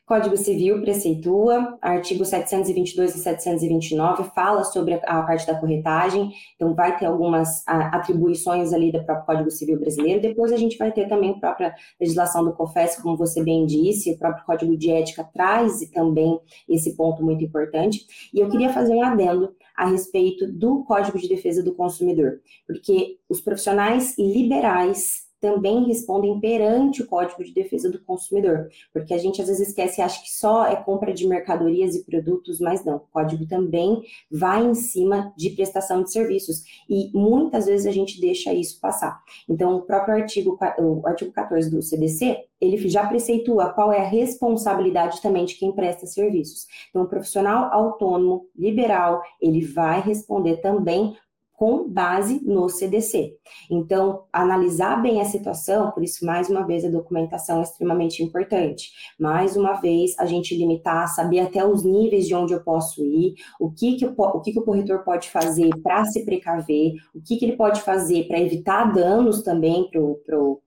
Código 0.06 0.36
Civil 0.36 0.82
preceitua, 0.82 1.78
artigo 1.82 2.26
722 2.26 3.16
e 3.16 3.20
729 3.20 4.24
fala 4.34 4.64
sobre 4.64 4.96
a, 4.96 5.22
parte 5.22 5.46
da 5.46 5.60
corretagem, 5.60 6.32
então 6.56 6.74
vai 6.74 6.98
ter 6.98 7.06
algumas 7.06 7.64
atribuições 7.68 8.74
ali 8.74 8.92
do 8.92 9.04
próprio 9.04 9.26
Código 9.26 9.52
Civil 9.52 9.80
brasileiro, 9.80 10.20
depois 10.20 10.52
a 10.52 10.58
gente 10.58 10.78
vai 10.78 10.92
ter 10.92 11.08
também 11.08 11.32
a 11.32 11.40
própria 11.40 11.76
legislação 12.02 12.44
do 12.44 12.54
COFES, 12.54 12.96
como 13.02 13.16
você 13.16 13.44
bem 13.44 13.68
disse, 13.68 14.12
o 14.12 14.18
próprio 14.18 14.46
Código 14.46 14.76
de 14.76 14.90
Ética 14.90 15.24
traz 15.32 15.80
também 15.92 16.40
esse 16.68 16.96
ponto 16.96 17.24
muito 17.24 17.44
importante, 17.44 18.06
e 18.34 18.40
eu 18.40 18.50
queria 18.50 18.74
fazer 18.74 18.96
um 18.96 19.04
adendo 19.04 19.54
a 19.78 19.86
respeito 19.86 20.52
do 20.52 20.84
Código 20.86 21.20
de 21.20 21.30
Defesa 21.30 21.64
do 21.64 21.76
Consumidor, 21.76 22.40
porque 22.66 23.18
os 23.30 23.40
profissionais 23.40 24.18
liberais 24.18 25.29
também 25.40 25.86
respondem 25.86 26.40
perante 26.40 27.02
o 27.02 27.08
Código 27.08 27.44
de 27.44 27.54
Defesa 27.54 27.90
do 27.90 28.04
Consumidor, 28.04 28.70
porque 28.94 29.14
a 29.14 29.18
gente 29.18 29.42
às 29.42 29.48
vezes 29.48 29.70
esquece 29.70 30.02
acha 30.02 30.22
que 30.22 30.32
só 30.32 30.66
é 30.66 30.76
compra 30.76 31.14
de 31.14 31.28
mercadorias 31.28 31.96
e 31.96 32.04
produtos, 32.04 32.60
mas 32.60 32.84
não, 32.84 32.98
o 32.98 33.08
código 33.12 33.48
também 33.48 34.02
vai 34.32 34.66
em 34.66 34.74
cima 34.74 35.34
de 35.38 35.52
prestação 35.52 36.04
de 36.04 36.12
serviços, 36.12 36.64
e 36.90 37.10
muitas 37.14 37.66
vezes 37.66 37.86
a 37.86 37.92
gente 37.92 38.20
deixa 38.20 38.54
isso 38.54 38.80
passar. 38.80 39.22
Então, 39.48 39.78
o 39.78 39.82
próprio 39.82 40.16
artigo, 40.16 40.58
o 40.78 41.08
artigo 41.08 41.32
14 41.32 41.70
do 41.70 41.82
CDC, 41.82 42.38
ele 42.60 42.78
já 42.90 43.08
preceitua 43.08 43.70
qual 43.70 43.94
é 43.94 44.00
a 44.00 44.08
responsabilidade 44.08 45.22
também 45.22 45.46
de 45.46 45.56
quem 45.56 45.72
presta 45.72 46.06
serviços. 46.06 46.68
Então, 46.90 47.04
o 47.04 47.08
profissional 47.08 47.72
autônomo, 47.72 48.48
liberal, 48.56 49.22
ele 49.42 49.66
vai 49.66 50.02
responder 50.02 50.58
também 50.58 51.16
com 51.60 51.90
base 51.90 52.40
no 52.46 52.70
CDC. 52.70 53.36
Então, 53.70 54.24
analisar 54.32 55.02
bem 55.02 55.20
a 55.20 55.26
situação, 55.26 55.92
por 55.92 56.02
isso, 56.02 56.26
mais 56.26 56.50
uma 56.50 56.66
vez, 56.66 56.86
a 56.86 56.90
documentação 56.90 57.60
é 57.60 57.64
extremamente 57.64 58.24
importante. 58.24 58.94
Mais 59.20 59.58
uma 59.58 59.74
vez, 59.74 60.18
a 60.18 60.26
gente 60.26 60.56
limitar, 60.56 61.06
saber 61.10 61.42
até 61.42 61.66
os 61.66 61.84
níveis 61.84 62.26
de 62.26 62.34
onde 62.34 62.54
eu 62.54 62.64
posso 62.64 63.04
ir, 63.04 63.36
o 63.60 63.70
que, 63.70 63.98
que, 63.98 64.06
o, 64.06 64.40
que, 64.40 64.54
que 64.54 64.60
o 64.60 64.64
corretor 64.64 65.04
pode 65.04 65.30
fazer 65.30 65.70
para 65.84 66.06
se 66.06 66.24
precaver, 66.24 66.94
o 67.14 67.22
que, 67.22 67.36
que 67.36 67.44
ele 67.44 67.58
pode 67.58 67.82
fazer 67.82 68.26
para 68.30 68.40
evitar 68.40 68.94
danos 68.94 69.42
também 69.42 69.90
para 69.92 70.40
o 70.40 70.62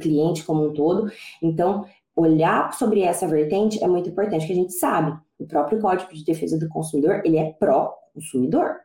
cliente 0.00 0.44
como 0.44 0.64
um 0.64 0.72
todo. 0.72 1.12
Então, 1.42 1.84
olhar 2.16 2.72
sobre 2.72 3.02
essa 3.02 3.28
vertente 3.28 3.84
é 3.84 3.86
muito 3.86 4.08
importante, 4.08 4.46
que 4.46 4.52
a 4.52 4.56
gente 4.56 4.72
sabe, 4.72 5.14
o 5.38 5.46
próprio 5.46 5.78
Código 5.78 6.14
de 6.14 6.24
Defesa 6.24 6.58
do 6.58 6.70
Consumidor, 6.70 7.20
ele 7.22 7.36
é 7.36 7.52
pró-consumidor. 7.52 8.76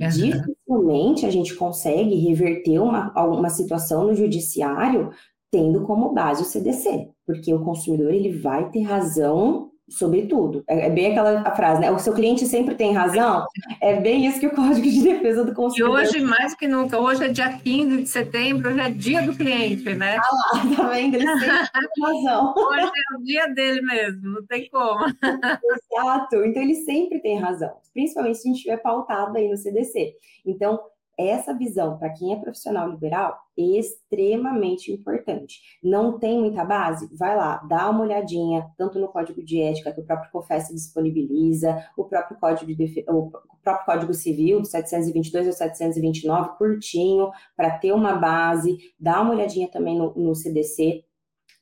Uhum. 0.00 0.08
Dificilmente 0.08 1.26
a 1.26 1.30
gente 1.30 1.54
consegue 1.54 2.14
reverter 2.16 2.78
uma, 2.78 3.12
uma 3.26 3.50
situação 3.50 4.06
no 4.06 4.14
judiciário 4.14 5.10
tendo 5.50 5.82
como 5.84 6.12
base 6.12 6.42
o 6.42 6.44
CDC, 6.44 7.08
porque 7.24 7.52
o 7.54 7.64
consumidor 7.64 8.12
ele 8.12 8.38
vai 8.38 8.70
ter 8.70 8.82
razão 8.82 9.70
sobre 9.88 10.26
tudo. 10.26 10.64
É, 10.68 10.86
é 10.86 10.90
bem 10.90 11.12
aquela 11.12 11.54
frase, 11.54 11.80
né? 11.80 11.90
O 11.90 11.98
seu 11.98 12.12
cliente 12.12 12.44
sempre 12.46 12.74
tem 12.74 12.92
razão. 12.92 13.46
É 13.80 13.94
bem 14.00 14.26
isso 14.26 14.40
que 14.40 14.46
o 14.46 14.50
Código 14.54 14.82
de 14.82 15.02
Defesa 15.02 15.44
do 15.44 15.54
Consumidor. 15.54 16.00
E 16.00 16.02
hoje, 16.02 16.20
mais 16.20 16.54
que 16.54 16.66
nunca, 16.66 16.98
hoje 16.98 17.24
é 17.24 17.28
dia 17.28 17.52
15 17.52 18.02
de 18.02 18.08
setembro, 18.08 18.70
hoje 18.70 18.80
é 18.80 18.90
dia 18.90 19.22
do 19.22 19.34
cliente, 19.34 19.94
né? 19.94 20.16
Ah 20.16 20.56
lá, 20.56 20.76
tá 20.76 20.88
vendo? 20.88 21.14
Ele 21.14 21.26
sempre 21.26 21.68
tem 21.94 22.04
razão. 22.04 22.54
Hoje 22.56 22.84
é 22.84 23.16
o 23.16 23.22
dia 23.22 23.46
dele 23.48 23.82
mesmo, 23.82 24.30
não 24.30 24.46
tem 24.46 24.68
como. 24.68 25.04
Exato, 25.04 26.44
então 26.44 26.62
ele 26.62 26.74
sempre 26.74 27.20
tem 27.20 27.38
razão, 27.38 27.72
principalmente 27.92 28.38
se 28.38 28.48
a 28.48 28.50
gente 28.50 28.56
estiver 28.58 28.78
pautado 28.78 29.36
aí 29.36 29.48
no 29.48 29.56
CDC. 29.56 30.14
Então, 30.44 30.80
essa 31.18 31.54
visão, 31.54 31.98
para 31.98 32.10
quem 32.10 32.32
é 32.32 32.36
profissional 32.36 32.90
liberal, 32.90 33.38
é 33.58 33.62
extremamente 33.62 34.92
importante. 34.92 35.60
Não 35.82 36.18
tem 36.18 36.38
muita 36.38 36.62
base? 36.64 37.08
Vai 37.16 37.34
lá, 37.34 37.56
dá 37.68 37.88
uma 37.88 38.02
olhadinha, 38.02 38.70
tanto 38.76 38.98
no 38.98 39.08
código 39.08 39.42
de 39.42 39.60
ética 39.60 39.92
que 39.92 40.00
o 40.00 40.04
próprio 40.04 40.30
COFES 40.30 40.68
disponibiliza, 40.68 41.82
o 41.96 42.04
próprio 42.04 42.38
código, 42.38 42.74
de, 42.74 43.04
o 43.08 43.30
próprio 43.62 43.86
código 43.86 44.12
civil, 44.12 44.62
722 44.62 45.46
ou 45.46 45.52
729, 45.54 46.58
curtinho, 46.58 47.30
para 47.56 47.78
ter 47.78 47.92
uma 47.92 48.14
base, 48.14 48.76
dá 49.00 49.22
uma 49.22 49.32
olhadinha 49.32 49.68
também 49.68 49.96
no, 49.96 50.14
no 50.14 50.34
CDC, 50.34 51.02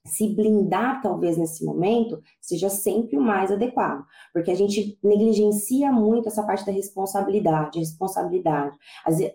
se 0.07 0.35
blindar, 0.35 1.01
talvez 1.01 1.39
nesse 1.39 1.65
momento, 1.65 2.21
seja 2.41 2.69
sempre 2.69 3.17
o 3.17 3.23
mais 3.23 3.51
adequado, 3.51 4.05
porque 4.33 4.51
a 4.51 4.55
gente 4.55 4.99
negligencia 5.03 5.91
muito 5.91 6.29
essa 6.29 6.43
parte 6.43 6.67
da 6.67 6.73
responsabilidade, 6.73 7.79
responsabilidade. 7.79 8.77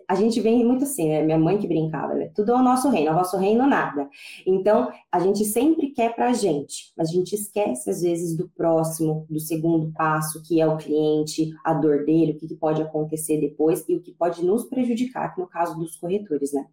A 0.08 0.14
gente 0.14 0.40
vem 0.40 0.64
muito 0.64 0.84
assim, 0.84 1.08
né? 1.08 1.22
Minha 1.22 1.38
mãe 1.38 1.58
que 1.58 1.66
brincava, 1.66 2.14
né? 2.14 2.30
tudo 2.34 2.52
é 2.52 2.54
o 2.54 2.62
nosso 2.62 2.88
reino, 2.88 3.10
o 3.10 3.14
vosso 3.14 3.36
reino 3.36 3.66
nada. 3.66 4.08
Então, 4.46 4.90
a 5.10 5.18
gente 5.18 5.44
sempre 5.44 5.90
quer 5.90 6.14
para 6.14 6.30
a 6.30 6.32
gente, 6.32 6.92
mas 6.96 7.08
a 7.08 7.12
gente 7.12 7.34
esquece 7.34 7.90
às 7.90 8.02
vezes 8.02 8.36
do 8.36 8.48
próximo, 8.48 9.26
do 9.28 9.40
segundo 9.40 9.92
passo, 9.92 10.42
que 10.42 10.60
é 10.60 10.66
o 10.66 10.76
cliente, 10.76 11.52
a 11.64 11.74
dor 11.74 12.04
dele, 12.04 12.32
o 12.32 12.36
que, 12.36 12.50
pode 12.54 12.82
acontecer 12.82 13.40
depois 13.40 13.84
e 13.88 13.96
o 13.96 14.02
que 14.02 14.12
pode 14.12 14.44
nos 14.44 14.64
prejudicar, 14.64 15.34
no 15.38 15.46
caso 15.46 15.78
dos 15.78 15.96
corretores, 15.96 16.52
né? 16.52 16.66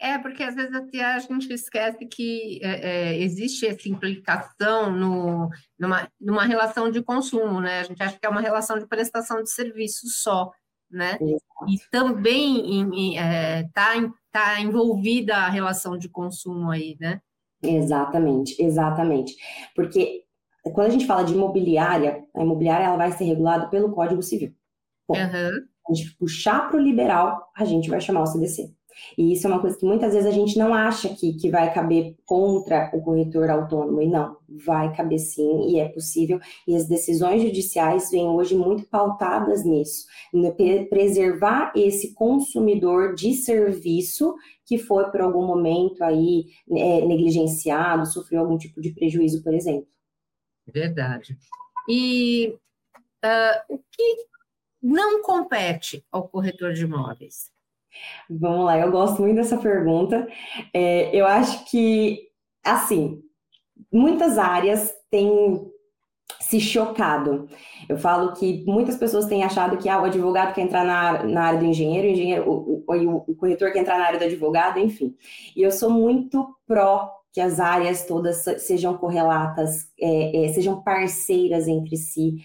É, 0.00 0.18
porque 0.18 0.42
às 0.42 0.54
vezes 0.54 0.74
até 0.74 1.04
a 1.04 1.18
gente 1.18 1.52
esquece 1.52 2.04
que 2.06 2.60
é, 2.62 3.12
é, 3.12 3.22
existe 3.22 3.66
essa 3.66 3.88
implicação 3.88 4.90
no, 4.90 5.48
numa, 5.78 6.08
numa 6.20 6.44
relação 6.44 6.90
de 6.90 7.02
consumo, 7.02 7.60
né? 7.60 7.80
A 7.80 7.84
gente 7.84 8.02
acha 8.02 8.18
que 8.18 8.26
é 8.26 8.28
uma 8.28 8.40
relação 8.40 8.78
de 8.78 8.86
prestação 8.86 9.42
de 9.42 9.50
serviço 9.50 10.08
só, 10.08 10.50
né? 10.90 11.18
E 11.20 11.78
também 11.90 12.82
está 13.60 13.96
é, 13.96 14.10
tá 14.30 14.60
envolvida 14.60 15.36
a 15.36 15.48
relação 15.48 15.96
de 15.96 16.08
consumo 16.08 16.70
aí, 16.70 16.96
né? 17.00 17.20
Exatamente, 17.62 18.60
exatamente. 18.62 19.34
Porque 19.74 20.24
quando 20.72 20.88
a 20.88 20.90
gente 20.90 21.06
fala 21.06 21.24
de 21.24 21.34
imobiliária, 21.34 22.24
a 22.34 22.42
imobiliária 22.42 22.84
ela 22.84 22.96
vai 22.96 23.12
ser 23.12 23.24
regulada 23.24 23.68
pelo 23.68 23.92
Código 23.92 24.22
Civil. 24.22 24.54
Bom, 25.08 25.14
uhum. 25.14 25.66
a 25.88 25.92
gente 25.92 26.16
puxar 26.16 26.68
para 26.68 26.78
o 26.78 26.82
liberal, 26.82 27.50
a 27.56 27.64
gente 27.64 27.90
vai 27.90 28.00
chamar 28.00 28.22
o 28.22 28.26
CDC. 28.26 28.72
E 29.16 29.32
isso 29.32 29.46
é 29.46 29.50
uma 29.50 29.60
coisa 29.60 29.76
que 29.76 29.86
muitas 29.86 30.12
vezes 30.12 30.28
a 30.28 30.32
gente 30.32 30.58
não 30.58 30.74
acha 30.74 31.08
que, 31.08 31.34
que 31.34 31.50
vai 31.50 31.72
caber 31.72 32.16
contra 32.24 32.90
o 32.92 33.02
corretor 33.02 33.50
autônomo, 33.50 34.00
e 34.00 34.08
não, 34.08 34.36
vai 34.48 34.94
caber 34.94 35.18
sim, 35.18 35.68
e 35.68 35.78
é 35.78 35.88
possível, 35.88 36.40
e 36.66 36.74
as 36.74 36.86
decisões 36.86 37.42
judiciais 37.42 38.10
vêm 38.10 38.26
hoje 38.26 38.56
muito 38.56 38.86
pautadas 38.86 39.64
nisso, 39.64 40.06
preservar 40.88 41.72
esse 41.74 42.14
consumidor 42.14 43.14
de 43.14 43.34
serviço 43.34 44.34
que 44.66 44.78
foi 44.78 45.10
por 45.10 45.20
algum 45.20 45.46
momento 45.46 46.02
aí 46.02 46.46
é, 46.70 47.04
negligenciado, 47.04 48.06
sofreu 48.06 48.40
algum 48.40 48.56
tipo 48.56 48.80
de 48.80 48.92
prejuízo, 48.92 49.42
por 49.42 49.52
exemplo. 49.52 49.88
Verdade. 50.66 51.36
E 51.88 52.56
uh, 53.24 53.74
o 53.74 53.78
que 53.78 54.26
não 54.82 55.22
compete 55.22 56.04
ao 56.10 56.28
corretor 56.28 56.72
de 56.72 56.84
imóveis? 56.84 57.53
Vamos 58.28 58.64
lá, 58.66 58.78
eu 58.78 58.90
gosto 58.90 59.20
muito 59.22 59.36
dessa 59.36 59.56
pergunta. 59.56 60.26
É, 60.72 61.14
eu 61.14 61.26
acho 61.26 61.64
que, 61.70 62.28
assim, 62.64 63.22
muitas 63.92 64.38
áreas 64.38 64.92
têm 65.10 65.70
se 66.40 66.60
chocado. 66.60 67.48
Eu 67.88 67.96
falo 67.98 68.32
que 68.32 68.64
muitas 68.66 68.96
pessoas 68.96 69.26
têm 69.26 69.44
achado 69.44 69.76
que 69.76 69.88
ah, 69.88 70.00
o 70.00 70.04
advogado 70.04 70.54
quer 70.54 70.62
entrar 70.62 70.84
na, 70.84 71.22
na 71.24 71.42
área 71.44 71.58
do 71.58 71.64
engenheiro, 71.64 72.06
o, 72.06 72.10
engenheiro 72.10 72.50
o, 72.50 72.84
o, 72.86 73.24
o 73.28 73.34
corretor 73.36 73.72
quer 73.72 73.80
entrar 73.80 73.98
na 73.98 74.06
área 74.06 74.18
do 74.18 74.24
advogado, 74.24 74.78
enfim. 74.78 75.14
E 75.56 75.62
eu 75.62 75.70
sou 75.70 75.90
muito 75.90 76.46
pró 76.66 77.10
que 77.32 77.40
as 77.40 77.58
áreas 77.58 78.06
todas 78.06 78.44
sejam 78.58 78.96
correlatas, 78.96 79.90
é, 80.00 80.44
é, 80.44 80.52
sejam 80.52 80.82
parceiras 80.82 81.66
entre 81.66 81.96
si, 81.96 82.36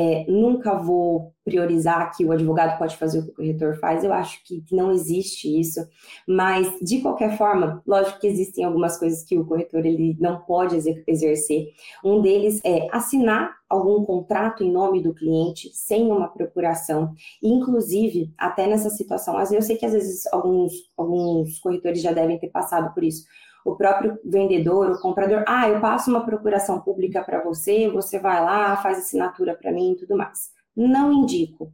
é, 0.00 0.24
nunca 0.28 0.76
vou 0.76 1.34
priorizar 1.44 2.16
que 2.16 2.24
o 2.24 2.30
advogado 2.30 2.78
pode 2.78 2.96
fazer 2.96 3.18
o 3.18 3.24
que 3.24 3.30
o 3.30 3.34
corretor 3.34 3.76
faz, 3.80 4.04
eu 4.04 4.12
acho 4.12 4.40
que 4.44 4.62
não 4.70 4.92
existe 4.92 5.58
isso, 5.58 5.80
mas 6.24 6.72
de 6.80 7.00
qualquer 7.00 7.36
forma, 7.36 7.82
lógico 7.84 8.20
que 8.20 8.28
existem 8.28 8.64
algumas 8.64 8.96
coisas 8.96 9.24
que 9.24 9.36
o 9.36 9.44
corretor 9.44 9.84
ele 9.84 10.16
não 10.20 10.38
pode 10.42 10.76
exercer. 11.04 11.72
Um 12.04 12.22
deles 12.22 12.60
é 12.64 12.86
assinar 12.92 13.56
algum 13.68 14.04
contrato 14.04 14.62
em 14.62 14.70
nome 14.70 15.02
do 15.02 15.12
cliente 15.12 15.68
sem 15.74 16.06
uma 16.06 16.28
procuração, 16.28 17.12
inclusive 17.42 18.32
até 18.38 18.68
nessa 18.68 18.90
situação, 18.90 19.36
eu 19.50 19.62
sei 19.62 19.76
que 19.76 19.84
às 19.84 19.94
vezes 19.94 20.26
alguns, 20.32 20.72
alguns 20.96 21.58
corretores 21.58 22.00
já 22.00 22.12
devem 22.12 22.38
ter 22.38 22.50
passado 22.50 22.94
por 22.94 23.02
isso 23.02 23.24
o 23.68 23.76
próprio 23.76 24.18
vendedor, 24.24 24.90
o 24.90 25.00
comprador, 25.00 25.44
ah, 25.46 25.68
eu 25.68 25.80
passo 25.80 26.10
uma 26.10 26.24
procuração 26.24 26.80
pública 26.80 27.22
para 27.22 27.42
você, 27.42 27.88
você 27.88 28.18
vai 28.18 28.42
lá, 28.42 28.76
faz 28.78 28.98
assinatura 28.98 29.54
para 29.54 29.72
mim 29.72 29.92
e 29.92 29.96
tudo 29.96 30.16
mais. 30.16 30.50
Não 30.74 31.12
indico, 31.12 31.72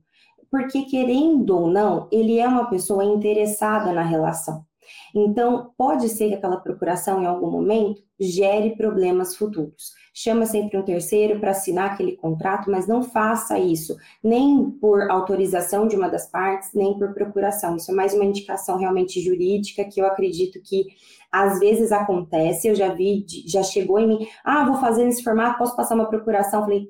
porque 0.51 0.83
querendo 0.83 1.51
ou 1.57 1.69
não, 1.69 2.09
ele 2.11 2.39
é 2.39 2.47
uma 2.47 2.69
pessoa 2.69 3.05
interessada 3.05 3.93
na 3.93 4.03
relação. 4.03 4.65
Então, 5.15 5.73
pode 5.77 6.09
ser 6.09 6.29
que 6.29 6.35
aquela 6.35 6.57
procuração, 6.57 7.23
em 7.23 7.27
algum 7.27 7.51
momento, 7.51 8.03
gere 8.19 8.77
problemas 8.77 9.37
futuros. 9.37 9.93
Chama 10.13 10.47
sempre 10.47 10.79
um 10.79 10.85
terceiro 10.85 11.41
para 11.41 11.51
assinar 11.51 11.93
aquele 11.93 12.17
contrato, 12.17 12.71
mas 12.71 12.87
não 12.87 13.03
faça 13.03 13.59
isso, 13.59 13.97
nem 14.23 14.71
por 14.71 15.11
autorização 15.11 15.89
de 15.89 15.97
uma 15.97 16.09
das 16.09 16.31
partes, 16.31 16.71
nem 16.73 16.97
por 16.97 17.13
procuração. 17.13 17.77
Isso 17.77 17.91
é 17.91 17.95
mais 17.95 18.15
uma 18.15 18.25
indicação 18.25 18.79
realmente 18.79 19.21
jurídica 19.21 19.85
que 19.85 20.01
eu 20.01 20.07
acredito 20.07 20.61
que 20.63 20.87
às 21.33 21.59
vezes 21.59 21.91
acontece. 21.91 22.69
Eu 22.69 22.75
já 22.75 22.95
vi, 22.95 23.27
já 23.47 23.63
chegou 23.63 23.99
em 23.99 24.07
mim, 24.07 24.29
ah, 24.45 24.65
vou 24.65 24.77
fazer 24.77 25.05
nesse 25.05 25.25
formato, 25.25 25.59
posso 25.59 25.75
passar 25.75 25.97
uma 25.97 26.09
procuração? 26.09 26.63
Falei, 26.63 26.89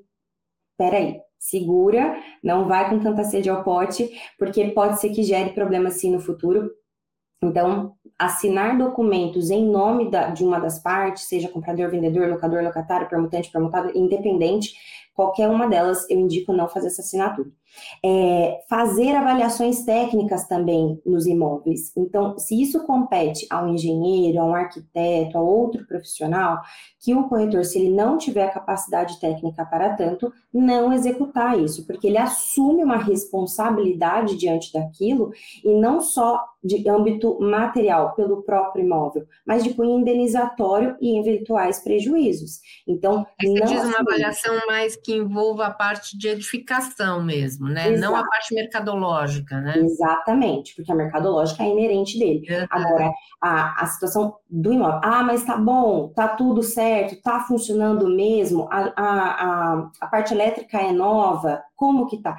peraí, 0.77 1.21
segura, 1.39 2.17
não 2.43 2.67
vai 2.69 2.91
com 2.91 2.99
tanta 2.99 3.25
sede 3.25 3.49
ao 3.49 3.65
pote, 3.65 4.11
porque 4.39 4.67
pode 4.71 5.01
ser 5.01 5.11
que 5.11 5.23
gere 5.23 5.51
problema 5.51 5.91
sim 5.91 6.11
no 6.11 6.21
futuro. 6.21 6.71
Então, 7.45 7.95
assinar 8.19 8.79
documentos 8.79 9.51
em 9.51 9.69
nome 9.69 10.11
da, 10.11 10.29
de 10.29 10.45
uma 10.45 10.59
das 10.59 10.79
partes, 10.79 11.25
seja 11.25 11.49
comprador, 11.49 11.91
vendedor, 11.91 12.29
locador, 12.29 12.63
locatário, 12.63 13.09
permutante, 13.09 13.51
permutado, 13.51 13.91
independente, 13.95 14.75
qualquer 15.15 15.49
uma 15.49 15.69
delas, 15.69 16.09
eu 16.09 16.19
indico 16.19 16.53
não 16.53 16.69
fazer 16.69 16.89
essa 16.89 17.03
assinatura. 17.03 17.49
É, 18.05 18.61
fazer 18.69 19.15
avaliações 19.15 19.85
técnicas 19.85 20.47
também 20.47 21.01
nos 21.05 21.27
imóveis. 21.27 21.93
Então, 21.97 22.39
se 22.39 22.61
isso 22.61 22.85
compete 22.85 23.47
a 23.51 23.63
um 23.63 23.75
engenheiro, 23.75 24.41
a 24.41 24.45
um 24.45 24.55
arquiteto, 24.55 25.39
a 25.39 25.41
outro 25.41 25.87
profissional, 25.87 26.61
que 27.01 27.15
o 27.15 27.29
corretor, 27.29 27.65
se 27.65 27.79
ele 27.79 27.95
não 27.95 28.17
tiver 28.17 28.53
capacidade 28.53 29.21
técnica 29.21 29.65
para 29.65 29.95
tanto, 29.95 30.33
não 30.53 30.93
executar 30.93 31.59
isso, 31.59 31.87
porque 31.87 32.07
ele 32.07 32.19
assume 32.19 32.83
uma 32.83 32.97
responsabilidade 32.97 34.37
diante 34.37 34.73
daquilo 34.73 35.33
e 35.65 35.75
não 35.75 36.01
só 36.01 36.41
de 36.65 36.89
âmbito 36.89 37.39
material 37.41 38.15
pelo 38.15 38.43
próprio 38.43 38.85
imóvel, 38.85 39.27
mas 39.47 39.63
de 39.63 39.75
cunho 39.75 39.99
indenizatório 40.01 40.97
e 40.99 41.19
eventuais 41.19 41.81
prejuízos. 41.81 42.61
Então, 42.89 43.27
Você 43.39 43.49
não 43.49 43.67
diz 43.67 43.85
uma 43.85 43.99
avaliação 43.99 44.59
mais 44.67 44.97
que 44.97 45.15
envolva 45.15 45.67
a 45.67 45.71
parte 45.71 46.17
de 46.17 46.29
edificação 46.29 47.23
mesmo 47.23 47.64
mesmo, 47.65 47.69
né? 47.69 47.89
Exato. 47.89 48.01
Não 48.01 48.17
a 48.17 48.27
parte 48.27 48.55
mercadológica, 48.55 49.61
né? 49.61 49.79
Exatamente, 49.79 50.75
porque 50.75 50.93
a 50.93 50.95
mercadológica 50.95 51.63
é 51.63 51.69
inerente 51.69 52.19
dele. 52.19 52.47
Uhum. 52.49 52.67
Agora, 52.71 53.13
a, 53.41 53.83
a 53.83 53.87
situação 53.87 54.37
do 54.49 54.73
imóvel, 54.73 55.01
ah, 55.03 55.23
mas 55.23 55.45
tá 55.45 55.57
bom, 55.57 56.09
tá 56.09 56.29
tudo 56.29 56.63
certo, 56.63 57.21
tá 57.23 57.41
funcionando 57.41 58.09
mesmo, 58.09 58.69
a, 58.71 58.93
a, 58.97 59.05
a, 59.07 59.91
a 60.01 60.07
parte 60.07 60.33
elétrica 60.33 60.79
é 60.79 60.93
nova, 60.93 61.63
como 61.75 62.07
que 62.07 62.21
tá? 62.23 62.37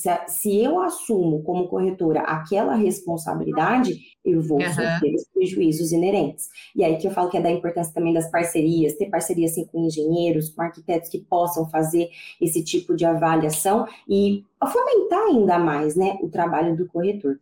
Se, 0.00 0.08
se 0.28 0.62
eu 0.62 0.80
assumo 0.80 1.42
como 1.42 1.68
corretora 1.68 2.20
aquela 2.20 2.74
responsabilidade, 2.74 3.98
eu 4.24 4.40
vou 4.40 4.58
uhum. 4.58 4.68
sofrer 4.68 5.14
os 5.14 5.24
prejuízos 5.28 5.92
inerentes. 5.92 6.48
E 6.74 6.82
aí 6.82 6.96
que 6.96 7.06
eu 7.06 7.10
falo 7.10 7.28
que 7.28 7.36
é 7.36 7.40
da 7.40 7.50
importância 7.50 7.92
também 7.92 8.14
das 8.14 8.30
parcerias, 8.30 8.96
ter 8.96 9.10
parcerias 9.10 9.52
assim, 9.52 9.66
com 9.66 9.84
engenheiros, 9.84 10.48
com 10.48 10.62
arquitetos 10.62 11.10
que 11.10 11.18
possam 11.18 11.68
fazer 11.68 12.08
esse 12.40 12.64
tipo 12.64 12.96
de 12.96 13.04
avaliação 13.04 13.86
e 14.08 14.42
fomentar 14.72 15.22
ainda 15.24 15.58
mais 15.58 15.94
né, 15.94 16.18
o 16.22 16.30
trabalho 16.30 16.74
do 16.74 16.86
corretor. 16.86 17.38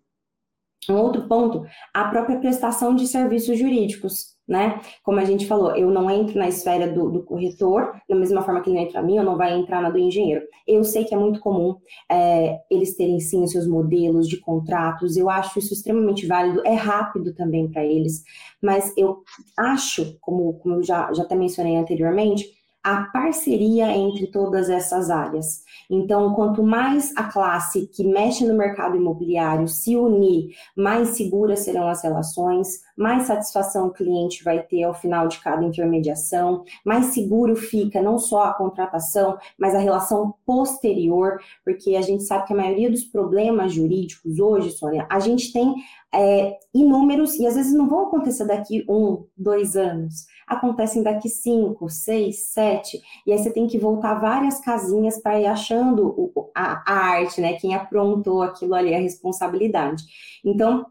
Um 0.88 0.96
outro 0.96 1.28
ponto, 1.28 1.64
a 1.92 2.04
própria 2.04 2.38
prestação 2.38 2.94
de 2.94 3.06
serviços 3.06 3.58
jurídicos 3.58 4.38
né? 4.48 4.80
Como 5.02 5.20
a 5.20 5.24
gente 5.24 5.46
falou, 5.46 5.76
eu 5.76 5.90
não 5.90 6.10
entro 6.10 6.38
na 6.38 6.48
esfera 6.48 6.90
do, 6.90 7.10
do 7.10 7.22
corretor, 7.22 7.92
da 8.08 8.16
mesma 8.16 8.40
forma 8.40 8.62
que 8.62 8.70
ele 8.70 8.78
não 8.78 8.86
entra 8.86 9.00
a 9.00 9.02
mim, 9.02 9.18
eu 9.18 9.24
não 9.24 9.36
vai 9.36 9.52
entrar 9.52 9.82
na 9.82 9.90
do 9.90 9.98
engenheiro. 9.98 10.42
Eu 10.66 10.82
sei 10.82 11.04
que 11.04 11.14
é 11.14 11.18
muito 11.18 11.38
comum 11.38 11.76
é, 12.10 12.58
eles 12.70 12.96
terem 12.96 13.20
sim 13.20 13.46
seus 13.46 13.68
modelos 13.68 14.26
de 14.26 14.38
contratos, 14.38 15.16
eu 15.18 15.28
acho 15.28 15.58
isso 15.58 15.74
extremamente 15.74 16.26
válido, 16.26 16.62
é 16.64 16.72
rápido 16.72 17.34
também 17.34 17.70
para 17.70 17.84
eles, 17.84 18.22
mas 18.62 18.96
eu 18.96 19.22
acho, 19.58 20.16
como, 20.20 20.54
como 20.54 20.76
eu 20.76 20.82
já, 20.82 21.12
já 21.12 21.24
até 21.24 21.34
mencionei 21.34 21.76
anteriormente, 21.76 22.46
a 22.82 23.02
parceria 23.12 23.90
entre 23.96 24.28
todas 24.28 24.70
essas 24.70 25.10
áreas. 25.10 25.62
Então, 25.90 26.32
quanto 26.34 26.62
mais 26.62 27.12
a 27.16 27.24
classe 27.24 27.86
que 27.88 28.04
mexe 28.04 28.46
no 28.46 28.56
mercado 28.56 28.96
imobiliário 28.96 29.66
se 29.66 29.96
unir, 29.96 30.54
mais 30.76 31.10
seguras 31.10 31.60
serão 31.60 31.88
as 31.88 32.02
relações, 32.02 32.80
mais 32.96 33.24
satisfação 33.24 33.88
o 33.88 33.92
cliente 33.92 34.44
vai 34.44 34.62
ter 34.62 34.84
ao 34.84 34.94
final 34.94 35.28
de 35.28 35.40
cada 35.40 35.64
intermediação, 35.64 36.64
mais 36.84 37.06
seguro 37.06 37.56
fica 37.56 38.00
não 38.00 38.18
só 38.18 38.44
a 38.44 38.54
contratação, 38.54 39.36
mas 39.58 39.74
a 39.74 39.78
relação 39.78 40.34
posterior, 40.46 41.38
porque 41.64 41.96
a 41.96 42.02
gente 42.02 42.24
sabe 42.24 42.46
que 42.46 42.52
a 42.52 42.56
maioria 42.56 42.90
dos 42.90 43.04
problemas 43.04 43.72
jurídicos 43.72 44.38
hoje, 44.38 44.70
Sônia, 44.70 45.06
a 45.10 45.18
gente 45.18 45.52
tem 45.52 45.74
é, 46.14 46.56
inúmeros 46.74 47.34
e 47.34 47.46
às 47.46 47.54
vezes 47.54 47.74
não 47.74 47.88
vão 47.88 48.06
acontecer 48.06 48.46
daqui 48.46 48.84
um, 48.88 49.24
dois 49.36 49.76
anos 49.76 50.26
acontecem 50.48 51.02
daqui 51.02 51.28
cinco, 51.28 51.88
seis, 51.88 52.46
sete, 52.46 53.00
e 53.26 53.32
aí 53.32 53.38
você 53.38 53.52
tem 53.52 53.66
que 53.66 53.78
voltar 53.78 54.14
várias 54.14 54.60
casinhas 54.60 55.20
para 55.20 55.38
ir 55.40 55.46
achando 55.46 56.08
o, 56.08 56.50
a, 56.54 56.82
a, 56.86 56.96
arte, 57.12 57.40
né? 57.40 57.54
Quem 57.54 57.74
aprontou 57.74 58.42
aquilo 58.42 58.74
ali, 58.74 58.94
a 58.94 59.00
responsabilidade. 59.00 60.04
Então, 60.44 60.86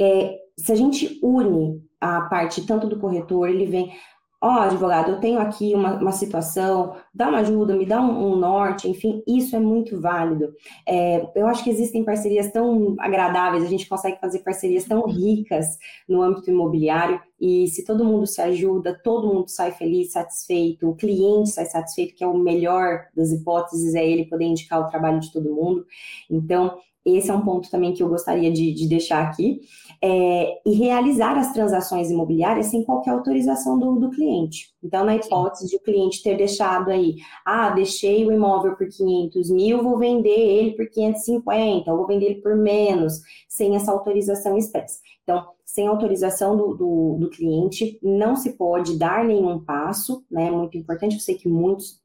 é, 0.00 0.38
se 0.56 0.72
a 0.72 0.74
gente 0.74 1.18
une 1.22 1.84
a 2.00 2.22
parte 2.22 2.66
tanto 2.66 2.86
do 2.86 2.98
corretor, 2.98 3.48
ele 3.48 3.66
vem, 3.66 3.92
ó, 4.40 4.48
oh, 4.48 4.60
advogado, 4.60 5.12
eu 5.12 5.20
tenho 5.20 5.38
aqui 5.38 5.74
uma, 5.74 5.94
uma 5.94 6.12
situação, 6.12 6.96
dá 7.12 7.28
uma 7.28 7.38
ajuda, 7.38 7.74
me 7.74 7.86
dá 7.86 8.00
um, 8.00 8.32
um 8.32 8.36
norte, 8.36 8.88
enfim, 8.88 9.22
isso 9.26 9.56
é 9.56 9.60
muito 9.60 10.00
válido. 10.00 10.52
É, 10.86 11.26
eu 11.34 11.46
acho 11.46 11.64
que 11.64 11.70
existem 11.70 12.04
parcerias 12.04 12.52
tão 12.52 12.94
agradáveis, 12.98 13.64
a 13.64 13.68
gente 13.68 13.88
consegue 13.88 14.20
fazer 14.20 14.40
parcerias 14.40 14.84
tão 14.84 15.06
ricas 15.06 15.78
no 16.08 16.22
âmbito 16.22 16.50
imobiliário, 16.50 17.20
e 17.40 17.66
se 17.68 17.84
todo 17.84 18.04
mundo 18.04 18.26
se 18.26 18.40
ajuda, 18.40 18.98
todo 19.02 19.26
mundo 19.26 19.48
sai 19.48 19.72
feliz, 19.72 20.12
satisfeito, 20.12 20.88
o 20.88 20.94
cliente 20.94 21.50
sai 21.50 21.66
satisfeito, 21.66 22.14
que 22.14 22.24
é 22.24 22.26
o 22.26 22.38
melhor 22.38 23.06
das 23.14 23.32
hipóteses, 23.32 23.94
é 23.94 24.06
ele 24.06 24.26
poder 24.26 24.44
indicar 24.44 24.80
o 24.80 24.88
trabalho 24.88 25.20
de 25.20 25.32
todo 25.32 25.54
mundo. 25.54 25.84
Então, 26.30 26.78
esse 27.06 27.30
é 27.30 27.34
um 27.34 27.42
ponto 27.42 27.70
também 27.70 27.94
que 27.94 28.02
eu 28.02 28.08
gostaria 28.08 28.50
de, 28.50 28.74
de 28.74 28.88
deixar 28.88 29.22
aqui. 29.22 29.60
É, 30.02 30.60
e 30.66 30.74
realizar 30.74 31.38
as 31.38 31.52
transações 31.52 32.10
imobiliárias 32.10 32.66
sem 32.66 32.84
qualquer 32.84 33.12
autorização 33.12 33.78
do, 33.78 33.96
do, 33.96 34.10
cliente. 34.10 34.74
Então, 34.82 35.04
na 35.04 35.16
hipótese 35.16 35.68
de 35.68 35.76
o 35.76 35.80
cliente 35.80 36.22
ter 36.22 36.36
deixado 36.36 36.90
aí, 36.90 37.16
ah, 37.46 37.70
deixei 37.70 38.26
o 38.26 38.32
imóvel 38.32 38.76
por 38.76 38.88
500 38.88 39.50
mil, 39.50 39.82
vou 39.82 39.98
vender 39.98 40.28
ele 40.28 40.72
por 40.72 40.86
550, 40.86 41.90
ou 41.90 41.96
vou 41.98 42.06
vender 42.06 42.26
ele 42.26 42.42
por 42.42 42.54
menos, 42.54 43.22
sem 43.48 43.74
essa 43.74 43.90
autorização 43.90 44.58
expressa. 44.58 44.98
Então, 45.22 45.46
sem 45.64 45.86
autorização 45.86 46.56
do, 46.56 46.74
do, 46.74 47.16
do 47.20 47.30
cliente, 47.30 47.98
não 48.02 48.36
se 48.36 48.52
pode 48.52 48.98
dar 48.98 49.24
nenhum 49.24 49.64
passo, 49.64 50.24
né? 50.30 50.50
Muito 50.50 50.76
importante, 50.76 51.14
eu 51.14 51.20
sei 51.20 51.36
que 51.36 51.48
muitos 51.48 52.00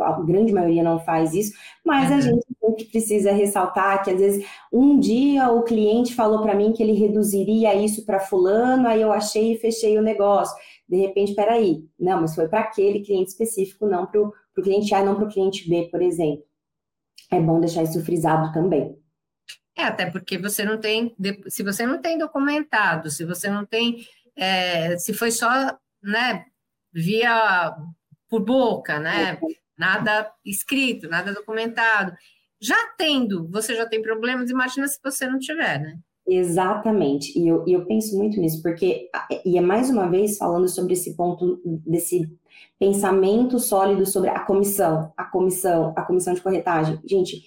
a 0.00 0.20
grande 0.22 0.52
maioria 0.52 0.82
não 0.82 0.98
faz 0.98 1.34
isso, 1.34 1.52
mas 1.84 2.10
uhum. 2.10 2.16
a 2.16 2.20
gente 2.20 2.46
sempre 2.60 2.84
precisa 2.86 3.32
ressaltar 3.32 4.02
que 4.02 4.10
às 4.10 4.18
vezes 4.18 4.46
um 4.72 4.98
dia 4.98 5.50
o 5.50 5.62
cliente 5.62 6.14
falou 6.14 6.42
para 6.42 6.54
mim 6.54 6.72
que 6.72 6.82
ele 6.82 6.92
reduziria 6.92 7.74
isso 7.74 8.04
para 8.04 8.20
fulano, 8.20 8.88
aí 8.88 9.00
eu 9.00 9.12
achei 9.12 9.52
e 9.52 9.58
fechei 9.58 9.98
o 9.98 10.02
negócio. 10.02 10.56
De 10.88 10.96
repente, 10.96 11.34
peraí, 11.34 11.84
não, 11.98 12.20
mas 12.20 12.34
foi 12.34 12.48
para 12.48 12.60
aquele 12.60 13.00
cliente 13.00 13.30
específico, 13.30 13.86
não 13.86 14.06
para 14.06 14.20
o 14.20 14.32
cliente 14.62 14.94
A, 14.94 15.04
não 15.04 15.14
para 15.14 15.24
o 15.24 15.32
cliente 15.32 15.68
B, 15.68 15.88
por 15.90 16.02
exemplo. 16.02 16.44
É 17.30 17.40
bom 17.40 17.60
deixar 17.60 17.82
isso 17.82 18.04
frisado 18.04 18.52
também. 18.52 18.96
É, 19.76 19.84
até 19.84 20.10
porque 20.10 20.36
você 20.36 20.64
não 20.64 20.78
tem, 20.78 21.14
se 21.48 21.62
você 21.62 21.86
não 21.86 22.00
tem 22.00 22.18
documentado, 22.18 23.10
se 23.10 23.24
você 23.24 23.48
não 23.48 23.64
tem, 23.64 24.06
é, 24.36 24.98
se 24.98 25.14
foi 25.14 25.30
só, 25.30 25.48
né, 26.02 26.44
via 26.92 27.74
por 28.32 28.42
boca, 28.42 28.98
né? 28.98 29.38
Nada 29.78 30.32
escrito, 30.42 31.06
nada 31.06 31.34
documentado. 31.34 32.12
Já 32.58 32.76
tendo, 32.96 33.46
você 33.50 33.74
já 33.74 33.84
tem 33.84 34.00
problemas, 34.00 34.48
imagina 34.48 34.88
se 34.88 34.98
você 35.04 35.26
não 35.26 35.38
tiver, 35.38 35.78
né? 35.78 35.98
Exatamente, 36.26 37.36
e 37.38 37.48
eu, 37.48 37.64
e 37.66 37.72
eu 37.72 37.84
penso 37.84 38.16
muito 38.16 38.40
nisso, 38.40 38.62
porque, 38.62 39.10
e 39.44 39.58
é 39.58 39.60
mais 39.60 39.90
uma 39.90 40.08
vez 40.08 40.38
falando 40.38 40.68
sobre 40.68 40.92
esse 40.92 41.16
ponto, 41.16 41.60
desse 41.84 42.30
pensamento 42.78 43.58
sólido 43.58 44.06
sobre 44.06 44.30
a 44.30 44.40
comissão, 44.40 45.12
a 45.16 45.24
comissão, 45.24 45.92
a 45.96 46.02
comissão 46.02 46.32
de 46.32 46.40
corretagem. 46.40 46.98
Gente, 47.04 47.42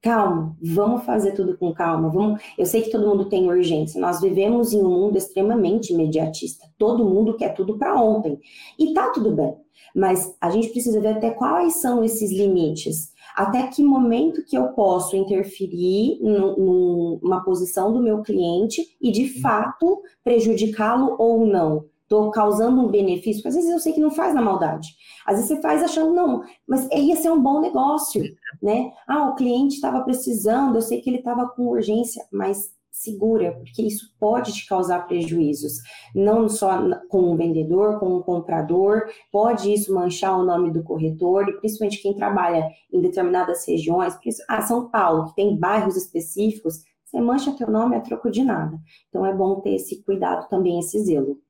calma, 0.00 0.56
vamos 0.62 1.04
fazer 1.04 1.32
tudo 1.32 1.58
com 1.58 1.74
calma. 1.74 2.08
Vamos, 2.08 2.40
eu 2.56 2.64
sei 2.64 2.82
que 2.82 2.90
todo 2.90 3.06
mundo 3.06 3.28
tem 3.28 3.48
urgência. 3.48 4.00
Nós 4.00 4.20
vivemos 4.20 4.72
em 4.72 4.82
um 4.82 4.88
mundo 4.88 5.18
extremamente 5.18 5.92
imediatista. 5.92 6.66
Todo 6.78 7.04
mundo 7.04 7.36
quer 7.36 7.52
tudo 7.54 7.76
para 7.76 8.00
ontem. 8.00 8.38
E 8.78 8.94
tá 8.94 9.10
tudo 9.10 9.32
bem. 9.32 9.54
Mas 9.94 10.34
a 10.40 10.50
gente 10.50 10.68
precisa 10.68 11.00
ver 11.00 11.16
até 11.16 11.30
quais 11.30 11.80
são 11.80 12.04
esses 12.04 12.30
limites. 12.30 13.12
Até 13.34 13.66
que 13.68 13.82
momento 13.82 14.44
que 14.44 14.56
eu 14.56 14.68
posso 14.68 15.16
interferir 15.16 16.18
numa 16.20 17.42
posição 17.44 17.92
do 17.92 18.02
meu 18.02 18.22
cliente 18.22 18.96
e 19.00 19.10
de 19.10 19.40
fato 19.40 20.02
prejudicá-lo 20.24 21.16
ou 21.18 21.46
não 21.46 21.84
estou 22.10 22.28
causando 22.32 22.80
um 22.80 22.88
benefício, 22.88 23.40
porque 23.40 23.48
às 23.48 23.54
vezes 23.54 23.70
eu 23.70 23.78
sei 23.78 23.92
que 23.92 24.00
não 24.00 24.10
faz 24.10 24.34
na 24.34 24.42
maldade. 24.42 24.88
Às 25.24 25.36
vezes 25.36 25.48
você 25.48 25.62
faz 25.62 25.80
achando, 25.80 26.12
não, 26.12 26.42
mas 26.66 26.88
ia 26.92 27.14
ser 27.14 27.30
um 27.30 27.40
bom 27.40 27.60
negócio, 27.60 28.20
né? 28.60 28.90
Ah, 29.06 29.28
o 29.28 29.36
cliente 29.36 29.76
estava 29.76 30.00
precisando, 30.02 30.74
eu 30.74 30.82
sei 30.82 31.00
que 31.00 31.08
ele 31.08 31.18
estava 31.18 31.48
com 31.48 31.68
urgência, 31.68 32.26
mas 32.32 32.72
segura, 32.90 33.52
porque 33.52 33.82
isso 33.82 34.12
pode 34.18 34.52
te 34.52 34.66
causar 34.66 35.06
prejuízos, 35.06 35.74
não 36.14 36.48
só 36.48 37.00
com 37.08 37.32
o 37.32 37.36
vendedor, 37.36 37.98
com 37.98 38.16
o 38.16 38.22
comprador, 38.22 39.08
pode 39.30 39.72
isso 39.72 39.94
manchar 39.94 40.38
o 40.38 40.44
nome 40.44 40.70
do 40.70 40.82
corretor, 40.82 41.48
e 41.48 41.58
principalmente 41.58 42.02
quem 42.02 42.14
trabalha 42.14 42.68
em 42.92 43.00
determinadas 43.00 43.66
regiões, 43.66 44.16
ah, 44.48 44.62
São 44.62 44.90
Paulo, 44.90 45.26
que 45.26 45.36
tem 45.36 45.56
bairros 45.56 45.96
específicos, 45.96 46.82
você 47.04 47.20
mancha 47.20 47.56
teu 47.56 47.68
nome 47.68 47.96
a 47.96 48.00
troco 48.00 48.30
de 48.30 48.44
nada. 48.44 48.78
Então 49.08 49.26
é 49.26 49.34
bom 49.34 49.60
ter 49.60 49.74
esse 49.74 50.02
cuidado 50.02 50.48
também, 50.48 50.78
esse 50.78 51.02
zelo. 51.04 51.40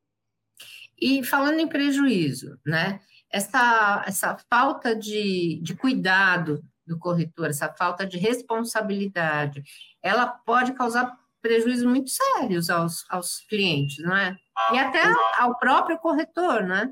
E 0.99 1.23
falando 1.25 1.61
em 1.61 1.69
prejuízo, 1.69 2.59
né? 2.65 3.01
Essa, 3.31 4.05
essa 4.07 4.37
falta 4.51 4.95
de, 4.95 5.61
de 5.63 5.75
cuidado 5.75 6.63
do 6.87 6.99
corretor, 6.99 7.49
essa 7.49 7.73
falta 7.73 8.07
de 8.07 8.19
responsabilidade, 8.19 9.63
ela 10.03 10.27
pode 10.27 10.73
causar 10.73 11.17
prejuízos 11.41 11.85
muito 11.85 12.11
sérios 12.11 12.71
aos, 12.71 13.05
aos 13.11 13.41
clientes, 13.49 14.03
não 14.05 14.17
é? 14.17 14.37
E 14.73 14.79
até 14.79 15.01
ao 15.39 15.59
próprio 15.59 15.99
corretor, 15.99 16.63
né? 16.63 16.91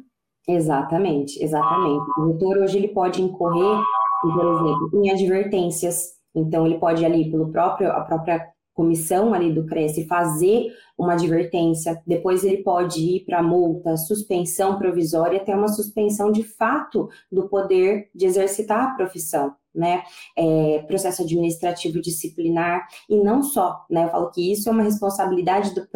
Exatamente, 0.48 1.42
exatamente. 1.42 2.10
O 2.10 2.14
corretor 2.14 2.58
hoje 2.58 2.78
ele 2.78 2.88
pode 2.88 3.20
incorrer, 3.20 3.82
por 4.22 4.30
exemplo, 4.30 4.90
em 4.94 5.10
advertências. 5.10 6.16
Então 6.34 6.66
ele 6.66 6.78
pode 6.78 7.04
ali 7.04 7.30
pelo 7.30 7.50
próprio 7.52 7.90
a 7.90 8.00
própria 8.00 8.52
comissão 8.78 9.34
ali 9.34 9.52
do 9.52 9.66
Cresce 9.66 10.06
fazer 10.06 10.72
uma 10.96 11.14
advertência, 11.14 12.00
depois 12.06 12.44
ele 12.44 12.62
pode 12.62 13.00
ir 13.00 13.24
para 13.24 13.42
multa, 13.42 13.96
suspensão 13.96 14.78
provisória, 14.78 15.40
até 15.40 15.52
uma 15.52 15.66
suspensão 15.66 16.30
de 16.30 16.44
fato 16.44 17.08
do 17.30 17.48
poder 17.48 18.08
de 18.14 18.26
exercitar 18.26 18.84
a 18.84 18.94
profissão. 18.94 19.52
Né, 19.78 20.02
é, 20.36 20.82
processo 20.88 21.22
administrativo 21.22 22.00
disciplinar, 22.00 22.88
e 23.08 23.16
não 23.16 23.44
só, 23.44 23.86
né, 23.88 24.06
eu 24.06 24.08
falo 24.08 24.30
que 24.32 24.50
isso 24.50 24.68
é 24.68 24.72
uma 24.72 24.82
responsabilidade 24.82 25.72
do 25.72 25.86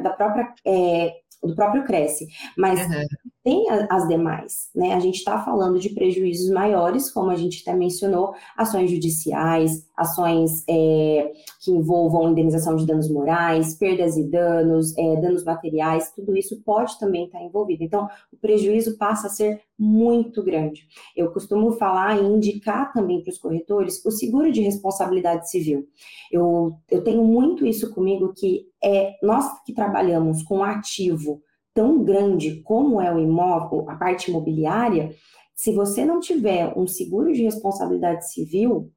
da 0.00 0.10
própria 0.10 0.54
é, 0.64 1.12
do 1.42 1.54
próprio 1.54 1.84
Cresce, 1.84 2.26
mas 2.56 2.80
uhum. 2.80 3.04
Tem 3.48 3.64
as 3.88 4.06
demais, 4.06 4.68
né? 4.74 4.92
A 4.92 5.00
gente 5.00 5.16
está 5.16 5.42
falando 5.42 5.78
de 5.78 5.88
prejuízos 5.88 6.50
maiores, 6.50 7.10
como 7.10 7.30
a 7.30 7.34
gente 7.34 7.62
até 7.62 7.74
mencionou, 7.74 8.34
ações 8.54 8.90
judiciais, 8.90 9.88
ações 9.96 10.64
é, 10.68 11.32
que 11.58 11.70
envolvam 11.70 12.28
indenização 12.28 12.76
de 12.76 12.84
danos 12.84 13.10
morais, 13.10 13.74
perdas 13.74 14.18
e 14.18 14.24
danos, 14.28 14.94
é, 14.98 15.16
danos 15.16 15.44
materiais, 15.44 16.12
tudo 16.14 16.36
isso 16.36 16.60
pode 16.62 16.98
também 16.98 17.24
estar 17.24 17.38
tá 17.38 17.44
envolvido. 17.44 17.82
Então, 17.82 18.06
o 18.30 18.36
prejuízo 18.36 18.98
passa 18.98 19.28
a 19.28 19.30
ser 19.30 19.62
muito 19.78 20.42
grande. 20.42 20.86
Eu 21.16 21.32
costumo 21.32 21.72
falar 21.72 22.20
e 22.20 22.26
indicar 22.26 22.92
também 22.92 23.22
para 23.22 23.30
os 23.30 23.38
corretores 23.38 24.04
o 24.04 24.10
seguro 24.10 24.52
de 24.52 24.60
responsabilidade 24.60 25.50
civil. 25.50 25.88
Eu, 26.30 26.76
eu 26.90 27.02
tenho 27.02 27.24
muito 27.24 27.64
isso 27.64 27.94
comigo 27.94 28.34
que 28.36 28.66
é 28.84 29.14
nós 29.22 29.46
que 29.64 29.72
trabalhamos 29.72 30.42
com 30.42 30.62
ativo 30.62 31.40
tão 31.78 32.02
grande 32.02 32.60
como 32.64 33.00
é 33.00 33.14
o 33.14 33.20
imóvel, 33.20 33.88
a 33.88 33.94
parte 33.94 34.32
imobiliária, 34.32 35.14
se 35.54 35.72
você 35.72 36.04
não 36.04 36.18
tiver 36.18 36.76
um 36.76 36.88
seguro 36.88 37.32
de 37.32 37.44
responsabilidade 37.44 38.28
civil, 38.28 38.90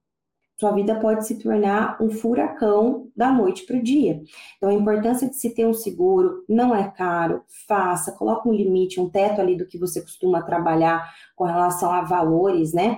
sua 0.60 0.72
vida 0.72 1.00
pode 1.00 1.28
se 1.28 1.38
tornar 1.38 2.02
um 2.02 2.10
furacão 2.10 3.08
da 3.16 3.32
noite 3.32 3.68
para 3.68 3.78
o 3.78 3.84
dia. 3.84 4.24
Então, 4.58 4.70
a 4.70 4.74
importância 4.74 5.30
de 5.30 5.36
se 5.36 5.54
ter 5.54 5.68
um 5.68 5.76
seguro 5.76 6.44
não 6.50 6.74
é 6.74 6.90
caro, 6.90 7.44
faça, 7.68 8.14
coloque 8.14 8.50
um 8.50 8.54
limite, 8.54 9.00
um 9.00 9.08
teto 9.08 9.40
ali 9.40 9.56
do 9.56 9.68
que 9.68 9.78
você 9.78 10.02
costuma 10.02 10.42
trabalhar 10.42 11.08
com 11.36 11.44
relação 11.44 11.92
a 11.92 12.02
valores, 12.02 12.74
né? 12.74 12.98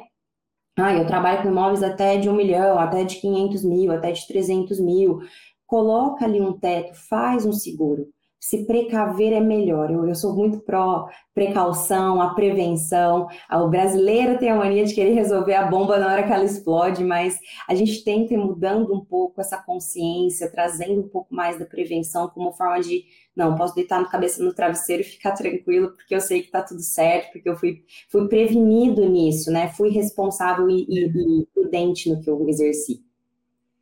Ah, 0.80 0.94
eu 0.94 1.06
trabalho 1.06 1.42
com 1.42 1.50
imóveis 1.50 1.84
até 1.84 2.16
de 2.16 2.30
um 2.30 2.36
milhão, 2.38 2.80
até 2.80 3.04
de 3.04 3.18
500 3.18 3.66
mil, 3.66 3.92
até 3.92 4.14
de 4.14 4.26
300 4.28 4.80
mil. 4.80 5.20
Coloca 5.68 6.24
ali 6.24 6.40
um 6.40 6.58
teto, 6.58 6.94
faz 6.96 7.46
um 7.46 7.52
seguro 7.52 8.08
se 8.44 8.66
precaver 8.66 9.32
é 9.32 9.40
melhor. 9.40 9.90
Eu, 9.90 10.06
eu 10.06 10.14
sou 10.14 10.36
muito 10.36 10.60
pró 10.60 11.08
precaução, 11.34 12.22
a 12.22 12.34
prevenção. 12.34 13.26
O 13.50 13.70
brasileiro 13.70 14.38
tem 14.38 14.52
a 14.52 14.56
mania 14.56 14.84
de 14.84 14.94
querer 14.94 15.14
resolver 15.14 15.54
a 15.54 15.66
bomba 15.66 15.98
na 15.98 16.12
hora 16.12 16.24
que 16.24 16.34
ela 16.34 16.44
explode, 16.44 17.06
mas 17.06 17.40
a 17.70 17.74
gente 17.74 18.04
tenta 18.04 18.34
ir 18.34 18.38
mudando 18.38 18.94
um 18.94 19.00
pouco 19.00 19.40
essa 19.40 19.58
consciência, 19.64 20.52
trazendo 20.52 21.00
um 21.00 21.08
pouco 21.08 21.34
mais 21.34 21.58
da 21.58 21.66
prevenção 21.66 22.28
como 22.28 22.52
forma 22.52 22.82
de 22.82 23.06
não, 23.34 23.56
posso 23.56 23.76
deitar 23.76 24.02
a 24.02 24.10
cabeça 24.10 24.44
no 24.44 24.54
travesseiro 24.54 25.04
e 25.04 25.06
ficar 25.06 25.32
tranquilo, 25.32 25.94
porque 25.96 26.14
eu 26.14 26.20
sei 26.20 26.42
que 26.42 26.48
está 26.48 26.62
tudo 26.62 26.82
certo, 26.82 27.32
porque 27.32 27.50
eu 27.50 27.56
fui, 27.56 27.86
fui 28.12 28.28
prevenido 28.28 29.08
nisso, 29.10 29.52
né? 29.52 29.70
Fui 29.70 29.90
responsável 29.90 30.70
e, 30.70 30.86
e, 30.90 31.42
e 31.42 31.46
prudente 31.54 32.10
no 32.10 32.20
que 32.20 32.30
eu 32.30 32.46
exerci. 32.50 33.02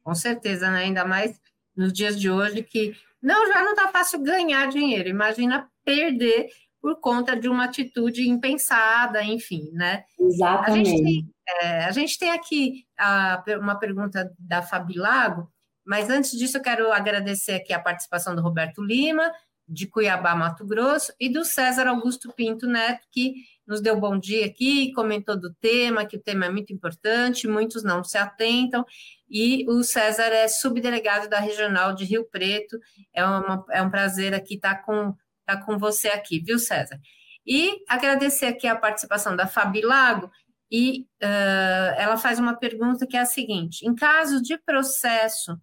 Com 0.04 0.14
certeza, 0.14 0.70
né? 0.70 0.84
Ainda 0.84 1.04
mais 1.04 1.42
nos 1.76 1.92
dias 1.92 2.20
de 2.20 2.30
hoje 2.30 2.62
que 2.62 2.94
não, 3.22 3.48
já 3.48 3.64
não 3.64 3.72
está 3.72 3.88
fácil 3.90 4.22
ganhar 4.22 4.68
dinheiro. 4.68 5.10
Imagina 5.10 5.70
perder 5.86 6.48
por 6.82 7.00
conta 7.00 7.36
de 7.36 7.48
uma 7.48 7.66
atitude 7.66 8.28
impensada, 8.28 9.24
enfim, 9.24 9.70
né? 9.72 10.04
Exatamente. 10.20 10.90
A 10.90 10.96
gente 10.96 11.04
tem, 11.04 11.34
é, 11.62 11.86
a 11.86 11.92
gente 11.92 12.18
tem 12.18 12.32
aqui 12.32 12.86
a, 12.98 13.44
uma 13.60 13.76
pergunta 13.78 14.34
da 14.40 14.64
Fabi 14.64 14.98
Lago, 14.98 15.48
mas 15.86 16.10
antes 16.10 16.32
disso 16.32 16.58
eu 16.58 16.62
quero 16.62 16.92
agradecer 16.92 17.54
aqui 17.54 17.72
a 17.72 17.80
participação 17.80 18.36
do 18.36 18.42
Roberto 18.42 18.84
Lima, 18.84 19.32
de 19.68 19.88
Cuiabá, 19.88 20.36
Mato 20.36 20.66
Grosso, 20.66 21.14
e 21.20 21.30
do 21.30 21.46
César 21.46 21.88
Augusto 21.88 22.34
Pinto 22.34 22.68
Neto, 22.68 23.06
que 23.12 23.36
nos 23.72 23.80
deu 23.80 23.98
bom 23.98 24.20
dia 24.20 24.46
aqui, 24.46 24.92
comentou 24.92 25.40
do 25.40 25.54
tema, 25.54 26.06
que 26.06 26.18
o 26.18 26.22
tema 26.22 26.46
é 26.46 26.50
muito 26.50 26.74
importante, 26.74 27.48
muitos 27.48 27.86
não 27.86 28.04
se 28.04 28.18
atentam, 28.18 28.86
e 29.30 29.66
o 29.70 29.82
César 29.82 30.26
é 30.26 30.46
subdelegado 30.50 31.30
da 31.30 31.40
Regional 31.40 31.96
de 31.96 32.04
Rio 32.04 32.26
Preto. 32.26 32.78
É, 33.14 33.24
uma, 33.24 33.66
é 33.72 33.82
um 33.82 33.90
prazer 33.90 34.34
aqui 34.34 34.56
estar 34.56 34.84
com, 34.84 35.16
estar 35.40 35.66
com 35.66 35.78
você 35.78 36.10
aqui, 36.10 36.42
viu, 36.42 36.60
César? 36.60 37.00
E 37.48 37.78
agradecer 37.88 38.48
aqui 38.48 38.68
a 38.68 38.76
participação 38.76 39.38
da 39.38 39.48
Fabi 39.48 39.80
Lago, 39.80 40.30
e 40.70 41.08
uh, 41.24 41.96
ela 41.98 42.18
faz 42.18 42.40
uma 42.40 42.58
pergunta 42.58 43.08
que 43.08 43.16
é 43.16 43.22
a 43.22 43.26
seguinte: 43.26 43.88
em 43.88 43.96
caso 43.96 44.42
de 44.42 44.58
processo, 44.58 45.58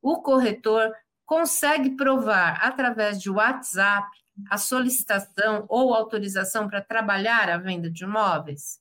o 0.00 0.22
corretor 0.22 0.92
consegue 1.26 1.96
provar 1.96 2.60
através 2.62 3.20
de 3.20 3.28
WhatsApp 3.28 4.06
a 4.50 4.58
solicitação 4.58 5.66
ou 5.68 5.94
autorização 5.94 6.68
para 6.68 6.82
trabalhar 6.82 7.48
a 7.50 7.58
venda 7.58 7.90
de 7.90 8.04
imóveis? 8.04 8.80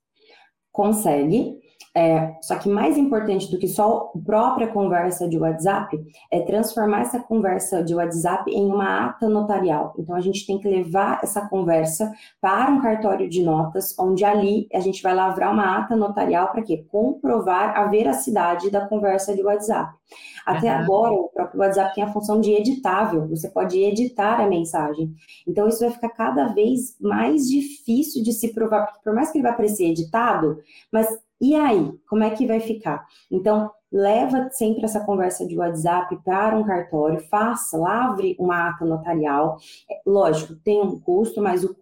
Consegue. 0.77 1.57
É, 1.95 2.35
só 2.43 2.55
que 2.59 2.69
mais 2.69 2.95
importante 2.95 3.49
do 3.49 3.57
que 3.57 3.67
só 3.67 4.11
a 4.13 4.19
própria 4.19 4.67
conversa 4.67 5.27
de 5.27 5.35
WhatsApp 5.35 5.99
é 6.31 6.41
transformar 6.41 7.01
essa 7.01 7.19
conversa 7.19 7.83
de 7.83 7.95
WhatsApp 7.95 8.51
em 8.51 8.67
uma 8.67 9.07
ata 9.07 9.27
notarial. 9.27 9.95
Então 9.97 10.15
a 10.15 10.21
gente 10.21 10.45
tem 10.45 10.59
que 10.59 10.67
levar 10.67 11.19
essa 11.23 11.49
conversa 11.49 12.13
para 12.39 12.69
um 12.69 12.79
cartório 12.81 13.27
de 13.27 13.41
notas, 13.41 13.97
onde 13.97 14.23
ali 14.23 14.67
a 14.71 14.79
gente 14.79 15.01
vai 15.01 15.15
lavrar 15.15 15.51
uma 15.51 15.79
ata 15.79 15.95
notarial 15.95 16.51
para 16.51 16.61
quê? 16.61 16.85
Comprovar 16.87 17.75
a 17.75 17.87
veracidade 17.87 18.69
da 18.69 18.87
conversa 18.87 19.35
de 19.35 19.41
WhatsApp. 19.41 19.97
Até 20.45 20.73
uhum. 20.73 20.81
agora, 20.81 21.13
o 21.13 21.29
próprio 21.29 21.59
WhatsApp 21.59 21.93
tem 21.93 22.03
a 22.03 22.13
função 22.13 22.39
de 22.39 22.51
editável, 22.51 23.27
você 23.27 23.49
pode 23.49 23.77
editar 23.77 24.39
a 24.39 24.47
mensagem. 24.47 25.13
Então, 25.45 25.67
isso 25.67 25.81
vai 25.81 25.91
ficar 25.91 26.09
cada 26.09 26.47
vez 26.53 26.95
mais 27.01 27.49
difícil 27.49 28.23
de 28.23 28.31
se 28.31 28.53
provar, 28.53 28.85
porque 28.85 29.01
por 29.03 29.13
mais 29.13 29.29
que 29.29 29.39
ele 29.39 29.47
vá 29.47 29.53
parecer 29.53 29.87
editado, 29.87 30.59
mas 30.91 31.07
e 31.39 31.53
aí, 31.53 31.93
como 32.09 32.23
é 32.23 32.31
que 32.31 32.47
vai 32.47 32.59
ficar? 32.59 33.05
Então, 33.31 33.69
leva 33.91 34.49
sempre 34.51 34.85
essa 34.85 35.05
conversa 35.05 35.45
de 35.45 35.57
WhatsApp 35.57 36.17
para 36.23 36.57
um 36.57 36.63
cartório, 36.63 37.19
faça, 37.29 37.77
lavre 37.77 38.35
uma 38.39 38.69
ata 38.69 38.85
notarial. 38.85 39.57
É, 39.89 40.01
lógico, 40.05 40.55
tem 40.55 40.81
um 40.81 40.99
custo, 40.99 41.41
mas 41.41 41.63
o, 41.63 41.75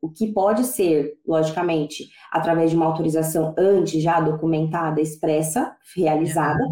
o 0.00 0.10
que 0.10 0.32
pode 0.32 0.64
ser, 0.64 1.18
logicamente, 1.26 2.08
através 2.30 2.70
de 2.70 2.76
uma 2.76 2.86
autorização 2.86 3.54
antes 3.58 4.02
já 4.02 4.20
documentada, 4.20 5.00
expressa, 5.00 5.74
realizada, 5.96 6.62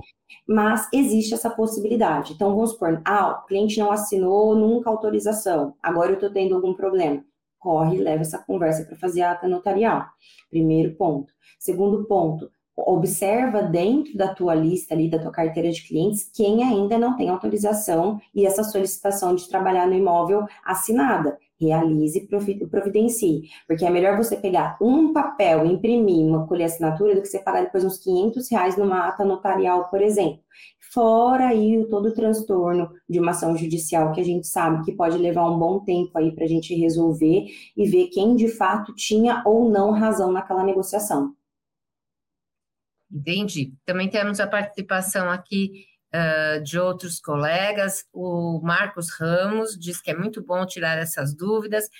mas 0.46 0.88
existe 0.92 1.35
essa 1.35 1.50
possibilidade. 1.50 2.35
Então, 2.35 2.55
vamos 2.55 2.72
supor, 2.72 3.00
ah, 3.05 3.31
o 3.31 3.46
cliente 3.46 3.81
não 3.81 3.90
assinou 3.90 4.55
nunca 4.55 4.90
autorização, 4.90 5.74
agora 5.83 6.11
eu 6.11 6.14
estou 6.14 6.31
tendo 6.31 6.55
algum 6.55 6.74
problema. 6.74 7.24
Corre 7.66 7.96
e 7.96 8.00
leva 8.00 8.22
essa 8.22 8.38
conversa 8.38 8.85
para 8.85 8.96
fazer 8.96 9.22
a 9.22 9.33
ata 9.33 9.48
notarial. 9.48 10.07
Primeiro 10.48 10.94
ponto. 10.94 11.33
Segundo 11.59 12.05
ponto, 12.05 12.48
observa 12.76 13.61
dentro 13.61 14.16
da 14.16 14.33
tua 14.33 14.55
lista 14.55 14.94
ali, 14.94 15.11
da 15.11 15.18
tua 15.18 15.33
carteira 15.33 15.72
de 15.72 15.83
clientes, 15.85 16.31
quem 16.33 16.62
ainda 16.62 16.96
não 16.96 17.16
tem 17.16 17.29
autorização 17.29 18.20
e 18.33 18.46
essa 18.46 18.62
solicitação 18.62 19.35
de 19.35 19.48
trabalhar 19.48 19.88
no 19.88 19.94
imóvel 19.94 20.46
assinada 20.64 21.37
realize 21.61 22.18
e 22.18 22.66
providencie. 22.68 23.48
Porque 23.66 23.85
é 23.85 23.90
melhor 23.90 24.16
você 24.16 24.37
pegar 24.37 24.76
um 24.81 25.12
papel, 25.12 25.66
imprimir, 25.66 26.24
uma 26.24 26.46
colher 26.46 26.66
assinatura, 26.66 27.16
do 27.16 27.22
que 27.22 27.26
você 27.26 27.38
pagar 27.40 27.62
depois 27.62 27.85
uns 27.85 27.98
500 27.98 28.48
reais 28.48 28.76
numa 28.76 29.09
ata 29.09 29.24
notarial, 29.24 29.88
por 29.88 30.00
exemplo. 30.00 30.40
Fora 30.96 31.48
aí 31.48 31.87
todo 31.90 32.09
o 32.09 32.14
transtorno 32.14 32.90
de 33.06 33.20
uma 33.20 33.32
ação 33.32 33.54
judicial 33.54 34.12
que 34.12 34.20
a 34.22 34.24
gente 34.24 34.46
sabe 34.46 34.82
que 34.82 34.92
pode 34.96 35.18
levar 35.18 35.46
um 35.46 35.59
bom 35.59 35.80
tempo 35.80 36.16
aí 36.16 36.35
para 36.35 36.44
a 36.44 36.48
gente 36.48 36.74
resolver 36.74 37.44
e 37.76 37.87
ver 37.87 38.06
quem 38.06 38.35
de 38.35 38.48
fato 38.48 38.94
tinha 38.94 39.42
ou 39.44 39.70
não 39.70 39.90
razão 39.90 40.32
naquela 40.32 40.64
negociação. 40.64 41.35
Entendi. 43.12 43.74
Também 43.85 44.09
temos 44.09 44.40
a 44.40 44.46
participação 44.46 45.28
aqui 45.28 45.85
uh, 46.14 46.62
de 46.62 46.78
outros 46.78 47.20
colegas. 47.20 48.06
O 48.11 48.62
Marcos 48.62 49.11
Ramos 49.20 49.78
diz 49.78 50.00
que 50.00 50.11
é 50.11 50.16
muito 50.16 50.42
bom 50.42 50.64
tirar 50.64 50.96
essas 50.96 51.37
dúvidas. 51.37 51.90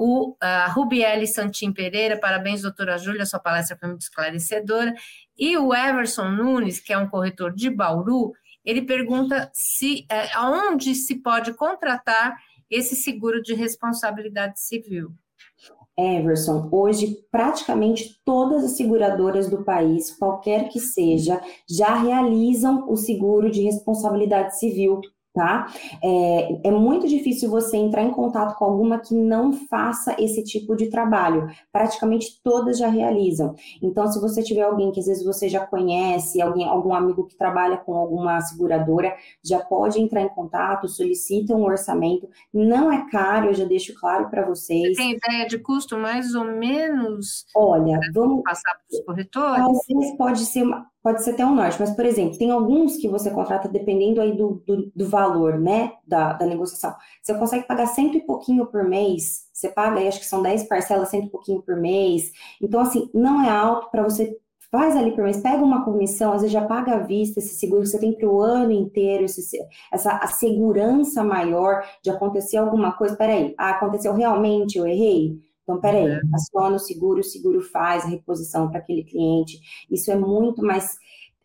O 0.00 0.30
uh, 0.30 0.36
Rubiele 0.76 1.26
Santim 1.26 1.72
Pereira, 1.72 2.16
parabéns, 2.16 2.62
doutora 2.62 2.96
Júlia, 2.96 3.26
sua 3.26 3.40
palestra 3.40 3.76
foi 3.76 3.88
muito 3.88 4.02
esclarecedora. 4.02 4.94
E 5.36 5.58
o 5.58 5.74
Everson 5.74 6.28
Nunes, 6.30 6.78
que 6.78 6.92
é 6.92 6.98
um 6.98 7.08
corretor 7.08 7.52
de 7.52 7.68
Bauru, 7.68 8.30
ele 8.64 8.82
pergunta 8.82 9.50
se 9.52 10.06
uh, 10.08 10.36
aonde 10.36 10.94
se 10.94 11.16
pode 11.16 11.52
contratar 11.54 12.36
esse 12.70 12.94
seguro 12.94 13.42
de 13.42 13.54
responsabilidade 13.54 14.60
civil. 14.60 15.10
Everson, 15.98 16.68
hoje 16.70 17.16
praticamente 17.28 18.20
todas 18.24 18.62
as 18.62 18.76
seguradoras 18.76 19.50
do 19.50 19.64
país, 19.64 20.16
qualquer 20.16 20.68
que 20.68 20.78
seja, 20.78 21.40
já 21.68 21.96
realizam 21.96 22.88
o 22.88 22.96
seguro 22.96 23.50
de 23.50 23.62
responsabilidade 23.62 24.60
civil 24.60 25.00
tá? 25.38 25.72
É, 26.02 26.68
é, 26.68 26.70
muito 26.72 27.06
difícil 27.06 27.48
você 27.48 27.76
entrar 27.76 28.02
em 28.02 28.10
contato 28.10 28.58
com 28.58 28.64
alguma 28.64 28.98
que 28.98 29.14
não 29.14 29.52
faça 29.52 30.16
esse 30.18 30.42
tipo 30.42 30.74
de 30.74 30.90
trabalho. 30.90 31.48
Praticamente 31.72 32.40
todas 32.42 32.76
já 32.76 32.88
realizam. 32.88 33.54
Então, 33.80 34.10
se 34.10 34.20
você 34.20 34.42
tiver 34.42 34.62
alguém 34.62 34.90
que 34.90 34.98
às 34.98 35.06
vezes 35.06 35.24
você 35.24 35.48
já 35.48 35.64
conhece, 35.64 36.42
alguém, 36.42 36.66
algum 36.66 36.92
amigo 36.92 37.24
que 37.24 37.36
trabalha 37.36 37.76
com 37.76 37.94
alguma 37.94 38.40
seguradora, 38.40 39.14
já 39.44 39.60
pode 39.60 40.00
entrar 40.00 40.22
em 40.22 40.28
contato, 40.28 40.88
solicita 40.88 41.54
um 41.54 41.62
orçamento. 41.62 42.28
Não 42.52 42.90
é 42.90 43.08
caro, 43.08 43.46
eu 43.46 43.54
já 43.54 43.64
deixo 43.64 43.94
claro 43.94 44.28
para 44.28 44.44
vocês. 44.44 44.96
Você 44.96 45.02
tem 45.02 45.12
ideia 45.12 45.46
de 45.46 45.58
custo 45.58 45.96
mais 45.96 46.34
ou 46.34 46.46
menos? 46.46 47.46
Olha, 47.54 48.00
vamos 48.12 48.42
passar 48.42 48.72
para 48.72 48.98
os 48.98 49.04
corretores. 49.04 49.64
Às 49.64 49.86
vezes 49.86 50.16
pode 50.16 50.44
ser 50.46 50.64
uma, 50.64 50.84
pode 51.08 51.24
ser 51.24 51.30
até 51.30 51.46
um 51.46 51.54
norte, 51.54 51.80
mas, 51.80 51.90
por 51.92 52.04
exemplo, 52.04 52.36
tem 52.36 52.50
alguns 52.50 52.98
que 52.98 53.08
você 53.08 53.30
contrata 53.30 53.66
dependendo 53.66 54.20
aí 54.20 54.36
do, 54.36 54.62
do, 54.66 54.92
do 54.94 55.08
valor, 55.08 55.58
né, 55.58 55.92
da, 56.06 56.34
da, 56.34 56.44
negociação. 56.44 56.94
Você 57.22 57.32
consegue 57.32 57.66
pagar 57.66 57.86
cento 57.86 58.18
e 58.18 58.20
pouquinho 58.20 58.66
por 58.66 58.84
mês, 58.84 59.48
você 59.50 59.70
paga 59.70 59.98
aí, 60.00 60.06
acho 60.06 60.20
que 60.20 60.26
são 60.26 60.42
10 60.42 60.64
parcelas, 60.64 61.08
cento 61.08 61.28
e 61.28 61.30
pouquinho 61.30 61.62
por 61.62 61.76
mês. 61.76 62.30
Então, 62.60 62.78
assim, 62.80 63.08
não 63.14 63.42
é 63.42 63.48
alto 63.48 63.90
para 63.90 64.02
você 64.02 64.36
faz 64.70 64.94
ali 64.98 65.12
por 65.12 65.24
mês, 65.24 65.38
pega 65.40 65.64
uma 65.64 65.82
comissão, 65.82 66.30
às 66.34 66.42
vezes 66.42 66.52
já 66.52 66.66
paga 66.66 66.96
à 66.96 66.98
vista 66.98 67.38
esse 67.38 67.54
seguro 67.54 67.80
que 67.80 67.88
você 67.88 67.98
tem 67.98 68.12
para 68.12 68.28
o 68.28 68.42
ano 68.42 68.70
inteiro, 68.70 69.24
esse, 69.24 69.58
essa 69.90 70.12
a 70.12 70.26
segurança 70.26 71.24
maior 71.24 71.82
de 72.02 72.10
acontecer 72.10 72.58
alguma 72.58 72.92
coisa. 72.92 73.16
Peraí, 73.16 73.54
ah, 73.56 73.70
aconteceu 73.70 74.12
realmente, 74.12 74.76
eu 74.76 74.86
errei? 74.86 75.38
Então, 75.68 75.78
peraí, 75.78 76.06
é. 76.06 76.20
aciona 76.32 76.76
o 76.76 76.78
seguro, 76.78 77.20
o 77.20 77.22
seguro 77.22 77.60
faz 77.60 78.02
a 78.02 78.08
reposição 78.08 78.70
para 78.70 78.78
aquele 78.78 79.04
cliente. 79.04 79.60
Isso 79.90 80.10
é 80.10 80.16
muito 80.16 80.64
mais. 80.64 80.96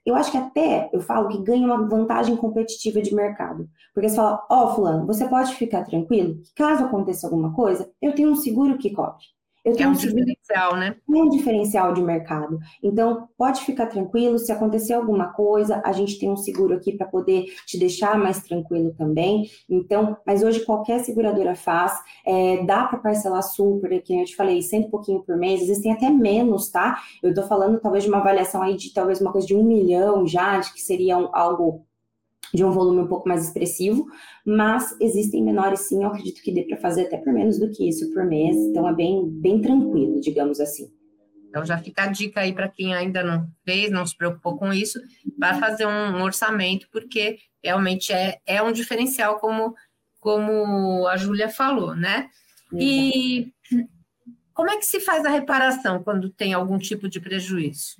Eu 0.05 0.15
acho 0.15 0.31
que 0.31 0.37
até 0.37 0.89
eu 0.93 1.01
falo 1.01 1.27
que 1.27 1.43
ganha 1.43 1.67
uma 1.67 1.85
vantagem 1.89 2.37
competitiva 2.37 3.01
de 3.01 3.13
mercado. 3.13 3.67
Porque 3.93 4.07
você 4.07 4.15
fala, 4.15 4.45
ó, 4.49 4.63
oh, 4.63 4.75
Fulano, 4.75 5.05
você 5.05 5.27
pode 5.27 5.53
ficar 5.55 5.83
tranquilo 5.83 6.41
que 6.41 6.53
caso 6.55 6.85
aconteça 6.85 7.27
alguma 7.27 7.53
coisa, 7.53 7.91
eu 8.01 8.15
tenho 8.15 8.31
um 8.31 8.35
seguro 8.35 8.77
que 8.77 8.91
cobre. 8.91 9.25
Eu 9.63 9.73
tenho 9.73 9.87
é 9.87 9.89
um, 9.89 9.91
um 9.91 9.95
diferencial, 9.95 10.75
né? 10.75 10.95
Um 11.07 11.29
diferencial 11.29 11.93
de 11.93 12.01
mercado. 12.01 12.59
Então, 12.81 13.29
pode 13.37 13.61
ficar 13.61 13.85
tranquilo, 13.87 14.37
se 14.37 14.51
acontecer 14.51 14.93
alguma 14.93 15.31
coisa, 15.31 15.81
a 15.85 15.91
gente 15.93 16.19
tem 16.19 16.29
um 16.29 16.35
seguro 16.35 16.75
aqui 16.75 16.91
para 16.97 17.07
poder 17.07 17.45
te 17.65 17.79
deixar 17.79 18.17
mais 18.17 18.41
tranquilo 18.41 18.93
também. 18.97 19.49
Então, 19.69 20.17
mas 20.25 20.43
hoje 20.43 20.65
qualquer 20.65 20.99
seguradora 20.99 21.55
faz, 21.55 21.93
é, 22.25 22.63
dá 22.65 22.85
para 22.85 22.99
parcelar 22.99 23.43
super, 23.43 24.01
que 24.01 24.19
eu 24.19 24.25
te 24.25 24.35
falei, 24.35 24.61
cento 24.61 24.87
e 24.87 24.91
pouquinho 24.91 25.23
por 25.23 25.37
mês, 25.37 25.61
existem 25.61 25.93
até 25.93 26.09
menos, 26.09 26.69
tá? 26.69 26.99
Eu 27.21 27.29
estou 27.29 27.45
falando 27.45 27.79
talvez 27.79 28.03
de 28.03 28.09
uma 28.09 28.19
avaliação 28.19 28.61
aí 28.61 28.75
de 28.75 28.93
talvez 28.93 29.21
uma 29.21 29.31
coisa 29.31 29.47
de 29.47 29.55
um 29.55 29.63
milhão 29.63 30.27
já, 30.27 30.59
de 30.59 30.73
que 30.73 30.81
seria 30.81 31.17
um, 31.17 31.29
algo 31.33 31.85
de 32.53 32.63
um 32.63 32.71
volume 32.71 33.01
um 33.01 33.07
pouco 33.07 33.27
mais 33.27 33.47
expressivo, 33.47 34.05
mas 34.45 34.95
existem 34.99 35.43
menores 35.43 35.81
sim, 35.81 36.03
eu 36.03 36.09
acredito 36.09 36.41
que 36.41 36.53
dê 36.53 36.63
para 36.63 36.77
fazer 36.77 37.07
até 37.07 37.17
por 37.17 37.33
menos 37.33 37.59
do 37.59 37.71
que 37.71 37.87
isso 37.87 38.13
por 38.13 38.25
mês, 38.25 38.55
então 38.55 38.87
é 38.87 38.93
bem, 38.93 39.27
bem 39.27 39.59
tranquilo, 39.59 40.21
digamos 40.21 40.59
assim. 40.59 40.91
Então 41.49 41.65
já 41.65 41.77
fica 41.77 42.03
a 42.03 42.07
dica 42.07 42.41
aí 42.41 42.53
para 42.53 42.67
quem 42.67 42.93
ainda 42.93 43.23
não 43.23 43.47
fez, 43.63 43.91
não 43.91 44.05
se 44.05 44.15
preocupou 44.15 44.57
com 44.57 44.71
isso, 44.73 44.99
para 45.39 45.59
fazer 45.59 45.87
um 45.87 46.21
orçamento, 46.21 46.87
porque 46.91 47.37
realmente 47.63 48.11
é, 48.11 48.39
é 48.45 48.61
um 48.61 48.71
diferencial, 48.71 49.39
como, 49.39 49.73
como 50.19 51.07
a 51.07 51.17
Júlia 51.17 51.49
falou, 51.49 51.95
né? 51.95 52.27
E 52.75 53.53
como 54.53 54.69
é 54.69 54.77
que 54.77 54.85
se 54.85 54.99
faz 54.99 55.23
a 55.25 55.29
reparação 55.29 56.03
quando 56.03 56.29
tem 56.29 56.53
algum 56.53 56.77
tipo 56.77 57.07
de 57.07 57.19
prejuízo? 57.19 57.97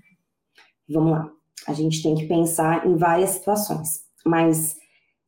Vamos 0.90 1.12
lá. 1.12 1.32
A 1.68 1.74
gente 1.74 2.02
tem 2.02 2.16
que 2.16 2.28
pensar 2.28 2.86
em 2.86 2.96
várias 2.96 3.32
situações. 3.32 4.03
Mas 4.26 4.78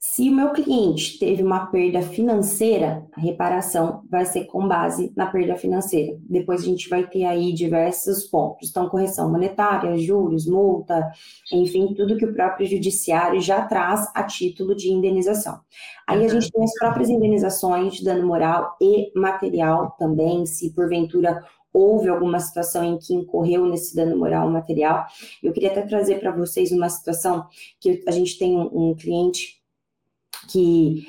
se 0.07 0.29
o 0.29 0.35
meu 0.35 0.51
cliente 0.51 1.17
teve 1.17 1.41
uma 1.41 1.65
perda 1.65 1.99
financeira, 1.99 3.07
a 3.17 3.19
reparação 3.19 4.03
vai 4.07 4.23
ser 4.23 4.45
com 4.45 4.67
base 4.67 5.11
na 5.15 5.25
perda 5.25 5.55
financeira. 5.55 6.15
Depois 6.29 6.61
a 6.61 6.65
gente 6.65 6.87
vai 6.87 7.07
ter 7.07 7.25
aí 7.25 7.51
diversos 7.51 8.23
pontos. 8.25 8.69
Então, 8.69 8.87
correção 8.87 9.31
monetária, 9.31 9.97
juros, 9.97 10.45
multa, 10.45 11.11
enfim, 11.51 11.93
tudo 11.95 12.17
que 12.17 12.25
o 12.25 12.33
próprio 12.33 12.67
judiciário 12.67 13.41
já 13.41 13.63
traz 13.63 14.07
a 14.13 14.23
título 14.23 14.75
de 14.75 14.89
indenização. 14.89 15.59
Aí 16.07 16.23
a 16.23 16.27
gente 16.27 16.51
tem 16.51 16.63
as 16.63 16.73
próprias 16.75 17.09
indenizações 17.09 17.95
de 17.95 18.03
dano 18.03 18.27
moral 18.27 18.77
e 18.79 19.11
material 19.19 19.95
também, 19.97 20.45
se 20.45 20.71
porventura 20.71 21.43
houve 21.75 22.07
alguma 22.07 22.39
situação 22.39 22.83
em 22.83 22.97
que 22.97 23.13
incorreu 23.13 23.65
nesse 23.65 23.93
dano 23.93 24.17
moral 24.17 24.49
material. 24.49 25.05
Eu 25.43 25.51
queria 25.51 25.71
até 25.71 25.81
trazer 25.81 26.19
para 26.19 26.31
vocês 26.31 26.71
uma 26.71 26.87
situação 26.87 27.45
que 27.81 28.01
a 28.07 28.11
gente 28.11 28.39
tem 28.39 28.55
um, 28.55 28.91
um 28.91 28.95
cliente 28.95 29.61
que 30.49 31.05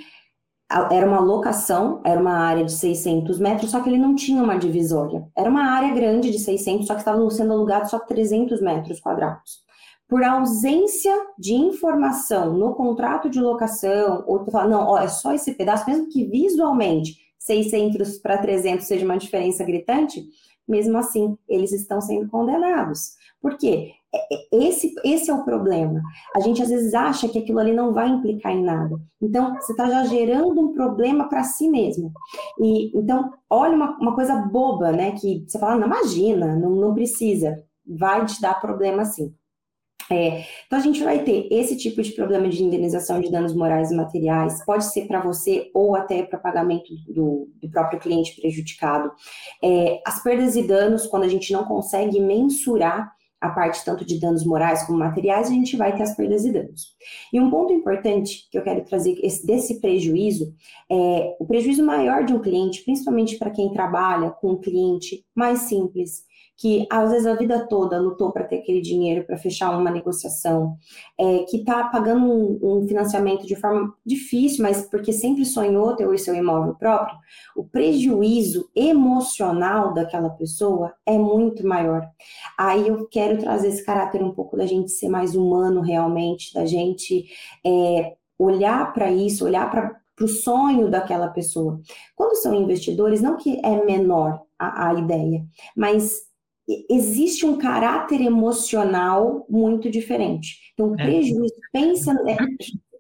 era 0.69 1.07
uma 1.07 1.21
locação, 1.21 2.01
era 2.05 2.21
uma 2.21 2.39
área 2.39 2.65
de 2.65 2.73
600 2.73 3.39
metros, 3.39 3.71
só 3.71 3.81
que 3.81 3.89
ele 3.89 3.99
não 3.99 4.17
tinha 4.17 4.43
uma 4.43 4.59
divisória. 4.59 5.25
Era 5.37 5.49
uma 5.49 5.71
área 5.71 5.95
grande 5.95 6.33
de 6.33 6.41
600, 6.41 6.87
só 6.87 6.95
que 6.95 7.01
estava 7.01 7.31
sendo 7.31 7.53
alugado 7.53 7.89
só 7.89 8.01
300 8.01 8.61
metros 8.61 8.99
quadrados. 8.99 9.65
Por 10.09 10.25
ausência 10.25 11.15
de 11.39 11.55
informação 11.55 12.53
no 12.53 12.75
contrato 12.75 13.31
de 13.31 13.41
locação, 13.41 14.25
ou 14.27 14.45
tu 14.45 14.51
fala, 14.51 14.69
não, 14.69 14.87
ó, 14.89 14.99
é 14.99 15.09
só 15.09 15.33
esse 15.33 15.55
pedaço, 15.55 15.89
mesmo 15.89 16.09
que 16.09 16.25
visualmente 16.25 17.17
600 17.39 18.19
para 18.19 18.39
300 18.39 18.85
seja 18.85 19.05
uma 19.05 19.17
diferença 19.17 19.65
gritante, 19.65 20.27
mesmo 20.69 20.99
assim, 20.99 21.37
eles 21.49 21.73
estão 21.73 22.01
sendo 22.01 22.29
condenados. 22.29 23.13
Por 23.41 23.57
quê? 23.57 23.93
É, 24.15 24.35
é, 24.35 24.69
esse, 24.69 24.95
esse 25.05 25.31
é 25.31 25.35
o 25.35 25.45
problema. 25.45 26.03
A 26.35 26.41
gente 26.41 26.63
às 26.63 26.69
vezes 26.69 26.95
acha 26.95 27.29
que 27.29 27.39
aquilo 27.39 27.59
ali 27.59 27.73
não 27.73 27.93
vai 27.93 28.09
implicar 28.09 28.53
em 28.53 28.65
nada. 28.65 28.99
Então, 29.21 29.55
você 29.55 29.73
está 29.73 29.89
já 29.89 30.05
gerando 30.05 30.61
um 30.61 30.73
problema 30.73 31.29
para 31.29 31.45
si 31.45 31.69
mesmo. 31.69 32.13
E 32.61 32.97
então, 32.99 33.33
olha 33.49 33.77
uma, 33.77 33.97
uma 33.99 34.15
coisa 34.15 34.37
boba, 34.37 34.93
né? 34.93 35.13
Que 35.13 35.45
você 35.47 35.59
fala, 35.59 35.77
não 35.77 35.87
imagina, 35.87 36.57
não, 36.57 36.71
não 36.71 36.95
precisa. 36.95 37.63
Vai 37.87 38.25
te 38.25 38.41
dar 38.41 38.61
problema 38.61 39.05
sim. 39.05 39.33
É, 40.11 40.45
então, 40.67 40.79
a 40.79 40.83
gente 40.83 41.03
vai 41.03 41.25
ter 41.25 41.49
esse 41.51 41.77
tipo 41.77 42.01
de 42.01 42.13
problema 42.13 42.49
de 42.49 42.63
indenização 42.63 43.21
de 43.21 43.31
danos 43.31 43.55
morais 43.55 43.91
e 43.91 43.97
materiais, 43.97 44.65
pode 44.65 44.85
ser 44.85 45.07
para 45.07 45.21
você 45.21 45.71
ou 45.75 45.97
até 45.97 46.23
para 46.23 46.39
pagamento 46.39 46.95
do, 47.09 47.49
do, 47.61 47.69
próprio 47.71 47.99
cliente 47.99 48.41
prejudicado. 48.41 49.11
É, 49.63 50.01
as 50.07 50.23
perdas 50.23 50.55
e 50.55 50.63
danos, 50.63 51.07
quando 51.07 51.25
a 51.25 51.29
gente 51.29 51.53
não 51.53 51.65
consegue 51.65 52.21
mensurar 52.21 53.13
a 53.41 53.51
parte 53.51 53.85
tanto 53.85 54.05
de 54.05 54.19
danos 54.19 54.45
morais 54.45 54.85
como 54.85 54.99
materiais, 54.99 55.49
a 55.49 55.53
gente 55.53 55.77
vai 55.77 55.95
ter 55.95 56.03
as 56.03 56.17
perdas 56.17 56.45
e 56.45 56.53
danos. 56.53 56.95
E 57.33 57.41
um 57.41 57.51
ponto 57.51 57.73
importante 57.73 58.49
que 58.51 58.59
eu 58.59 58.63
quero 58.63 58.85
trazer 58.85 59.19
esse, 59.23 59.47
desse 59.47 59.81
prejuízo 59.81 60.55
é 60.91 61.37
o 61.39 61.47
prejuízo 61.47 61.85
maior 61.85 62.25
de 62.25 62.33
um 62.33 62.41
cliente, 62.41 62.83
principalmente 62.83 63.37
para 63.37 63.51
quem 63.51 63.73
trabalha 63.73 64.31
com 64.31 64.53
um 64.53 64.61
cliente 64.61 65.25
mais 65.35 65.61
simples, 65.61 66.25
que 66.57 66.87
às 66.91 67.11
vezes 67.11 67.27
a 67.27 67.35
vida 67.35 67.67
toda 67.67 68.01
lutou 68.01 68.33
para 68.33 68.45
ter 68.45 68.57
aquele 68.57 68.81
dinheiro 68.81 69.27
para 69.27 69.37
fechar 69.37 69.77
uma 69.77 69.91
negociação, 69.91 70.77
é, 71.19 71.41
que 71.45 71.59
está 71.59 71.85
pagando 71.85 72.25
um, 72.25 72.59
um, 72.63 72.89
financiamento 72.89 73.47
de 73.47 73.55
forma 73.55 73.95
difícil, 74.05 74.63
mas 74.63 74.89
porque 74.89 75.13
sempre 75.13 75.45
sonhou 75.45 75.95
ter 75.95 76.07
o 76.07 76.19
seu 76.19 76.35
imóvel 76.35 76.75
próprio, 76.75 77.17
o 77.55 77.65
prejuízo 77.65 78.71
emocional 78.75 79.93
daquela 79.93 80.31
pessoa 80.31 80.95
é 81.05 81.19
muito 81.19 81.67
maior. 81.67 82.09
Aí 82.59 82.89
eu 82.89 83.07
quero 83.07 83.39
trazer 83.39 83.69
esse 83.69 83.85
caráter 83.85 84.23
um 84.23 84.33
pouco 84.33 84.57
da 84.57 84.65
gente 84.65 84.91
ser 84.91 85.09
mais 85.09 85.35
humano 85.35 85.83
realmente, 85.83 86.55
da 86.55 86.65
gente 86.65 87.27
é, 87.65 88.15
olhar 88.39 88.93
para 88.95 89.11
isso, 89.11 89.45
olhar 89.45 89.71
para 89.71 89.95
o 90.25 90.29
sonho 90.29 90.91
daquela 90.91 91.29
pessoa. 91.29 91.81
Quando 92.15 92.37
são 92.37 92.55
investidores, 92.55 93.21
não 93.21 93.37
que 93.37 93.61
é 93.63 93.85
menor 93.85 94.41
a, 94.59 94.89
a 94.89 94.95
ideia, 94.95 95.45
mas 95.77 96.26
existe 96.91 97.47
um 97.47 97.57
caráter 97.59 98.21
emocional 98.21 99.47
muito 99.49 99.91
diferente. 99.91 100.73
Então, 100.75 100.91
o 100.91 100.95
é. 100.95 101.05
prejuízo, 101.05 101.55
é. 101.55 101.69
pensa, 101.73 102.13
é, 102.27 102.37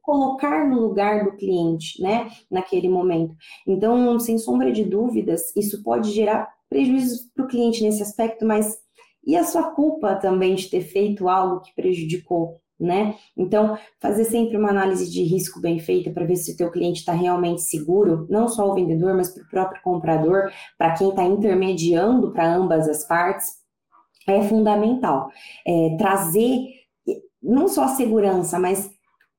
colocar 0.00 0.68
no 0.68 0.80
lugar 0.80 1.24
do 1.24 1.36
cliente, 1.36 2.00
né, 2.00 2.30
naquele 2.50 2.88
momento. 2.88 3.34
Então, 3.66 4.18
sem 4.20 4.38
sombra 4.38 4.70
de 4.70 4.84
dúvidas, 4.84 5.54
isso 5.56 5.82
pode 5.82 6.12
gerar 6.12 6.48
prejuízos 6.70 7.28
para 7.34 7.44
o 7.44 7.48
cliente 7.48 7.82
nesse 7.82 8.02
aspecto, 8.02 8.46
mas 8.46 8.78
e 9.26 9.34
a 9.34 9.42
sua 9.42 9.72
culpa 9.72 10.14
também 10.14 10.54
de 10.54 10.70
ter 10.70 10.82
feito 10.82 11.28
algo 11.28 11.60
que 11.60 11.74
prejudicou, 11.74 12.60
né? 12.78 13.14
Então, 13.36 13.78
fazer 14.00 14.24
sempre 14.24 14.56
uma 14.56 14.70
análise 14.70 15.10
de 15.10 15.22
risco 15.22 15.60
bem 15.60 15.78
feita 15.78 16.10
para 16.10 16.26
ver 16.26 16.36
se 16.36 16.52
o 16.52 16.56
teu 16.56 16.70
cliente 16.70 17.00
está 17.00 17.12
realmente 17.12 17.62
seguro, 17.62 18.26
não 18.28 18.48
só 18.48 18.70
o 18.70 18.74
vendedor, 18.74 19.14
mas 19.14 19.32
para 19.32 19.42
o 19.42 19.48
próprio 19.48 19.82
comprador, 19.82 20.50
para 20.76 20.94
quem 20.94 21.08
está 21.08 21.24
intermediando 21.24 22.32
para 22.32 22.54
ambas 22.54 22.88
as 22.88 23.06
partes, 23.06 23.46
é 24.28 24.42
fundamental. 24.42 25.30
É, 25.66 25.96
trazer 25.96 26.76
não 27.42 27.68
só 27.68 27.88
segurança, 27.88 28.58
mas 28.58 28.90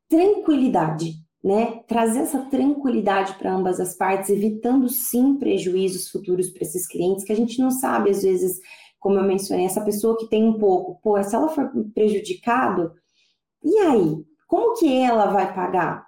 tranquilidade, 0.10 1.14
né? 1.44 1.82
Trazer 1.88 2.20
essa 2.20 2.40
tranquilidade 2.46 3.34
para 3.36 3.54
ambas 3.54 3.80
as 3.80 3.96
partes, 3.96 4.30
evitando 4.30 4.88
sim 4.90 5.36
prejuízos 5.38 6.10
futuros 6.10 6.50
para 6.50 6.64
esses 6.64 6.88
clientes, 6.88 7.26
que 7.26 7.34
a 7.34 7.36
gente 7.36 7.60
não 7.60 7.70
sabe, 7.70 8.10
às 8.10 8.24
vezes, 8.24 8.60
como 9.00 9.18
eu 9.18 9.24
mencionei, 9.24 9.66
essa 9.66 9.84
pessoa 9.84 10.18
que 10.18 10.30
tem 10.30 10.44
um 10.44 10.58
pouco, 10.58 11.00
pô, 11.02 11.22
se 11.22 11.36
ela 11.36 11.50
for 11.50 11.70
prejudicado, 11.94 12.94
e 13.64 13.78
aí? 13.80 14.26
Como 14.48 14.76
que 14.78 15.02
ela 15.02 15.28
vai 15.28 15.54
pagar? 15.54 16.08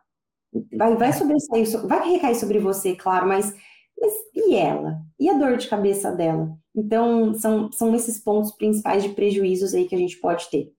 Vai, 0.75 0.95
vai 0.95 1.13
sobressair, 1.13 1.87
vai 1.87 2.09
recair 2.09 2.35
sobre 2.35 2.59
você, 2.59 2.95
claro, 2.95 3.27
mas, 3.27 3.53
mas 3.99 4.13
e 4.33 4.55
ela? 4.55 5.01
E 5.19 5.29
a 5.29 5.33
dor 5.33 5.57
de 5.57 5.67
cabeça 5.67 6.11
dela? 6.11 6.57
Então, 6.75 7.33
são, 7.33 7.71
são 7.71 7.93
esses 7.95 8.19
pontos 8.19 8.51
principais 8.51 9.03
de 9.03 9.09
prejuízos 9.09 9.73
aí 9.73 9.87
que 9.87 9.95
a 9.95 9.97
gente 9.97 10.17
pode 10.17 10.49
ter. 10.49 10.71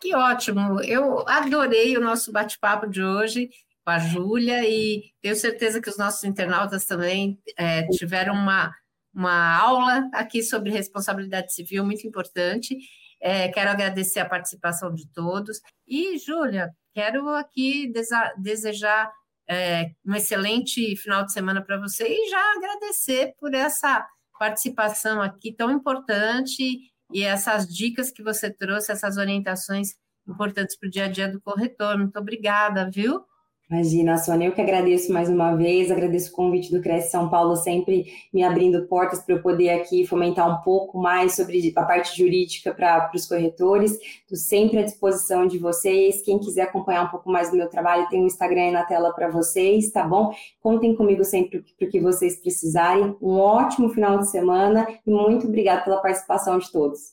Que 0.00 0.14
ótimo! 0.14 0.80
Eu 0.82 1.26
adorei 1.28 1.96
o 1.96 2.00
nosso 2.00 2.32
bate-papo 2.32 2.88
de 2.88 3.02
hoje 3.02 3.48
com 3.84 3.90
a 3.90 3.98
Júlia 3.98 4.68
e 4.68 5.04
tenho 5.20 5.36
certeza 5.36 5.80
que 5.80 5.88
os 5.88 5.96
nossos 5.96 6.24
internautas 6.24 6.84
também 6.84 7.40
é, 7.56 7.86
tiveram 7.88 8.34
uma, 8.34 8.74
uma 9.14 9.56
aula 9.56 10.08
aqui 10.12 10.42
sobre 10.42 10.70
responsabilidade 10.70 11.54
civil 11.54 11.84
muito 11.84 12.06
importante. 12.06 12.76
É, 13.22 13.48
quero 13.48 13.70
agradecer 13.70 14.18
a 14.18 14.28
participação 14.28 14.92
de 14.92 15.06
todos. 15.12 15.60
E, 15.86 16.18
Júlia, 16.18 16.70
quero 16.92 17.28
aqui 17.28 17.92
desejar 18.38 19.12
é, 19.48 19.92
um 20.04 20.14
excelente 20.14 20.96
final 20.96 21.24
de 21.24 21.32
semana 21.32 21.62
para 21.62 21.78
você 21.78 22.06
e 22.08 22.28
já 22.28 22.52
agradecer 22.56 23.34
por 23.38 23.54
essa 23.54 24.04
participação 24.38 25.22
aqui 25.22 25.52
tão 25.52 25.70
importante 25.70 26.80
e 27.12 27.22
essas 27.22 27.66
dicas 27.68 28.10
que 28.10 28.22
você 28.22 28.50
trouxe, 28.50 28.90
essas 28.90 29.16
orientações 29.16 29.90
importantes 30.26 30.76
para 30.76 30.88
o 30.88 30.90
dia 30.90 31.04
a 31.04 31.08
dia 31.08 31.28
do 31.28 31.40
corretor. 31.40 31.96
Muito 31.98 32.18
obrigada, 32.18 32.90
viu? 32.90 33.24
Imagina, 33.72 34.18
Sônia, 34.18 34.48
eu 34.48 34.52
que 34.52 34.60
agradeço 34.60 35.10
mais 35.10 35.30
uma 35.30 35.56
vez, 35.56 35.90
agradeço 35.90 36.30
o 36.30 36.36
convite 36.36 36.70
do 36.70 36.82
Cresce 36.82 37.10
São 37.10 37.30
Paulo, 37.30 37.56
sempre 37.56 38.04
me 38.30 38.44
abrindo 38.44 38.86
portas 38.86 39.22
para 39.22 39.34
eu 39.34 39.40
poder 39.40 39.70
aqui 39.70 40.06
fomentar 40.06 40.46
um 40.46 40.62
pouco 40.62 40.98
mais 40.98 41.34
sobre 41.34 41.72
a 41.74 41.82
parte 41.82 42.14
jurídica 42.14 42.74
para 42.74 43.10
os 43.14 43.24
corretores. 43.24 43.92
Estou 43.92 44.36
sempre 44.36 44.78
à 44.78 44.82
disposição 44.82 45.46
de 45.46 45.56
vocês. 45.56 46.20
Quem 46.20 46.38
quiser 46.38 46.64
acompanhar 46.64 47.04
um 47.04 47.08
pouco 47.08 47.30
mais 47.30 47.50
do 47.50 47.56
meu 47.56 47.66
trabalho, 47.66 48.06
tem 48.10 48.20
um 48.20 48.26
Instagram 48.26 48.60
aí 48.60 48.72
na 48.72 48.84
tela 48.84 49.10
para 49.10 49.30
vocês, 49.30 49.90
tá 49.90 50.06
bom? 50.06 50.34
Contem 50.60 50.94
comigo 50.94 51.24
sempre 51.24 51.64
para 51.78 51.88
o 51.88 51.90
que 51.90 51.98
vocês 51.98 52.38
precisarem. 52.42 53.16
Um 53.22 53.38
ótimo 53.38 53.88
final 53.88 54.18
de 54.18 54.30
semana 54.30 54.86
e 55.06 55.10
muito 55.10 55.46
obrigada 55.46 55.80
pela 55.80 56.02
participação 56.02 56.58
de 56.58 56.70
todos. 56.70 57.12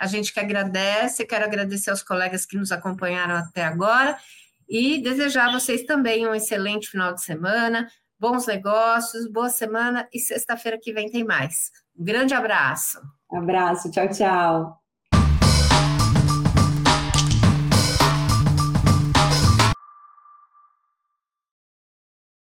A 0.00 0.06
gente 0.06 0.32
que 0.32 0.40
agradece, 0.40 1.26
quero 1.26 1.44
agradecer 1.44 1.90
aos 1.90 2.02
colegas 2.02 2.46
que 2.46 2.56
nos 2.56 2.72
acompanharam 2.72 3.34
até 3.34 3.62
agora 3.62 4.16
e 4.68 5.02
desejar 5.02 5.48
a 5.48 5.52
vocês 5.52 5.84
também 5.84 6.26
um 6.26 6.34
excelente 6.34 6.88
final 6.90 7.14
de 7.14 7.22
semana, 7.22 7.88
bons 8.18 8.46
negócios, 8.46 9.30
boa 9.30 9.48
semana 9.48 10.08
e 10.12 10.18
sexta-feira 10.18 10.78
que 10.80 10.92
vem 10.92 11.10
tem 11.10 11.24
mais. 11.24 11.70
Um 11.98 12.04
grande 12.04 12.34
abraço. 12.34 13.00
Abraço, 13.30 13.90
tchau, 13.90 14.08
tchau. 14.08 14.77